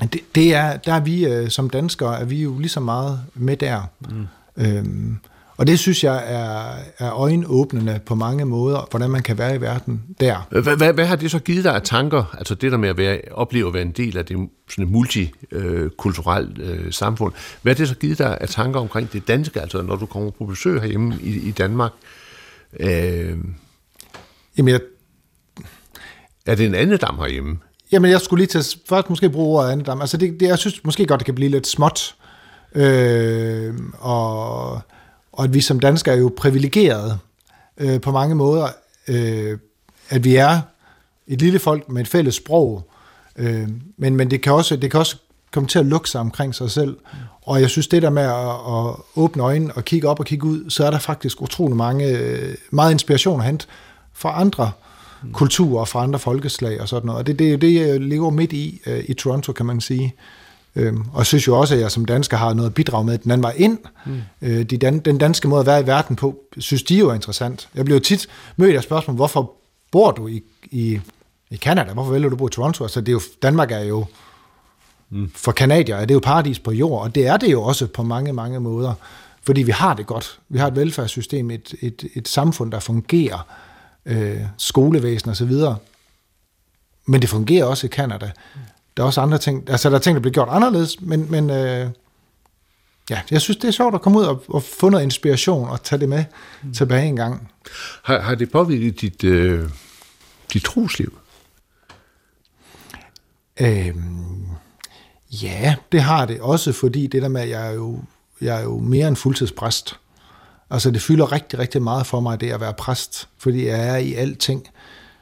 [0.00, 3.20] det, det er, der er vi øh, som danskere, er vi jo lige så meget
[3.34, 3.82] med der.
[4.00, 4.26] Mm.
[4.56, 5.18] Øhm,
[5.60, 9.60] og det synes jeg er, er øjenåbnende på mange måder, hvordan man kan være i
[9.60, 10.48] verden der.
[10.50, 12.96] Hvad, hvad, hvad har det så givet dig af tanker, altså det der med at
[12.96, 17.32] være, opleve at være en del af det sådan et multikulturelt øh, samfund,
[17.62, 20.30] hvad har det så givet dig af tanker omkring det danske, altså når du kommer
[20.30, 21.92] på besøg herhjemme i, i Danmark?
[22.80, 23.38] Øh,
[24.58, 24.80] Jamen jeg...
[26.46, 27.58] Er det en anden dam herhjemme?
[27.92, 30.00] Jamen, jeg skulle lige til først måske bruge ordet andedam.
[30.00, 32.14] Altså, det, det, jeg synes måske godt, det kan blive lidt småt.
[32.74, 34.80] Øh, og,
[35.32, 37.18] og at vi som danskere er jo privilegerede
[37.78, 38.68] øh, på mange måder.
[39.08, 39.58] Øh,
[40.08, 40.60] at vi er
[41.26, 42.90] et lille folk med et fælles sprog.
[43.36, 45.16] Øh, men men det, kan også, det kan også
[45.52, 46.96] komme til at lukke sig omkring sig selv.
[47.42, 50.46] Og jeg synes, det der med at, at åbne øjnene og kigge op og kigge
[50.46, 53.66] ud, så er der faktisk utrolig mange, øh, meget inspiration at hente
[54.12, 54.70] fra andre
[55.22, 57.18] kulturer og kulturer fra andre folkeslag og sådan noget.
[57.18, 59.80] Og det, det er jo det, jeg lever midt i øh, i Toronto, kan man
[59.80, 60.14] sige.
[60.76, 63.30] Øhm, og synes jo også, at jeg som dansker har noget at bidrage med den
[63.30, 63.78] anden vej ind.
[64.06, 64.20] Mm.
[64.42, 67.14] Øh, de dan- den danske måde at være i verden på, synes de jo er
[67.14, 67.68] interessant.
[67.74, 69.52] Jeg bliver jo tit mødt af spørgsmål, hvorfor
[69.90, 71.00] bor du i, i,
[71.50, 71.92] i Canada?
[71.92, 72.84] Hvorfor vælger du at bo i Toronto?
[72.84, 74.06] Altså, det er jo, Danmark er jo,
[75.10, 75.30] mm.
[75.34, 78.02] for kanadier er det jo paradis på jord, og det er det jo også på
[78.02, 78.94] mange, mange måder.
[79.42, 80.40] Fordi vi har det godt.
[80.48, 83.46] Vi har et velfærdssystem, et, et, et samfund, der fungerer
[84.06, 85.76] øh, skolevæsen og så videre.
[87.06, 88.30] Men det fungerer også i Kanada.
[88.96, 91.50] Der er også andre ting, altså der er ting, der bliver gjort anderledes, men, men
[91.50, 91.90] øh,
[93.10, 95.82] ja, jeg synes, det er sjovt at komme ud og, og få noget inspiration og
[95.82, 96.24] tage det med
[96.62, 96.74] mm.
[96.74, 97.50] tilbage en gang.
[98.02, 99.68] Har, har det påvirket dit, øh,
[100.52, 101.18] dit trosliv?
[103.60, 104.46] Øhm,
[105.30, 108.00] ja, det har det også, fordi det der med, at jeg er jo,
[108.40, 109.98] jeg er jo mere en fuldtidspræst.
[110.70, 113.96] Altså det fylder rigtig, rigtig meget for mig, det at være præst, fordi jeg er
[113.96, 114.68] i alting.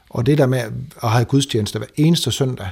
[0.09, 0.59] Og det der med
[1.03, 2.67] at have gudstjeneste hver eneste søndag,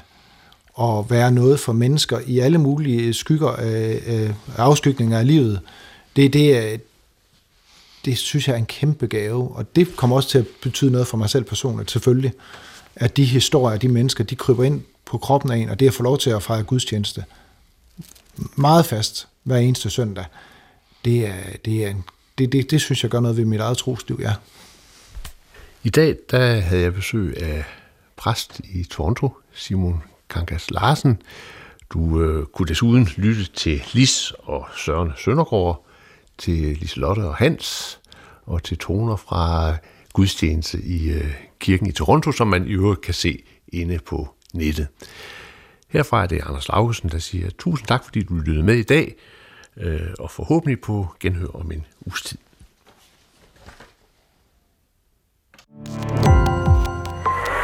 [0.77, 5.59] og være noget for mennesker i alle mulige skygger af, af afskygninger af livet,
[6.15, 6.81] det, det,
[8.05, 11.07] det synes jeg er en kæmpe gave, og det kommer også til at betyde noget
[11.07, 12.33] for mig selv personligt, selvfølgelig,
[12.95, 15.93] at de historier, de mennesker, de kryber ind på kroppen af en, og det at
[15.93, 17.25] få lov til at fejre gudstjeneste
[18.55, 20.25] meget fast hver eneste søndag,
[21.05, 22.03] det er, det er en
[22.37, 24.33] det, det, det synes jeg gør noget ved mit eget trosliv, ja.
[25.83, 27.63] I dag der havde jeg besøg af
[28.17, 31.21] præst i Toronto, Simon Kangas Larsen.
[31.89, 35.85] Du øh, kunne desuden lytte til Lis og Søren Søndergaard,
[36.37, 37.99] til Liselotte og Hans,
[38.45, 39.75] og til toner fra
[40.13, 44.87] gudstjeneste i øh, kirken i Toronto, som man i øvrigt kan se inde på nettet.
[45.87, 49.15] Herfra er det Anders Laugesen, der siger tusind tak, fordi du lyttede med i dag
[49.77, 52.37] øh, og forhåbentlig på genhør om en uges tid.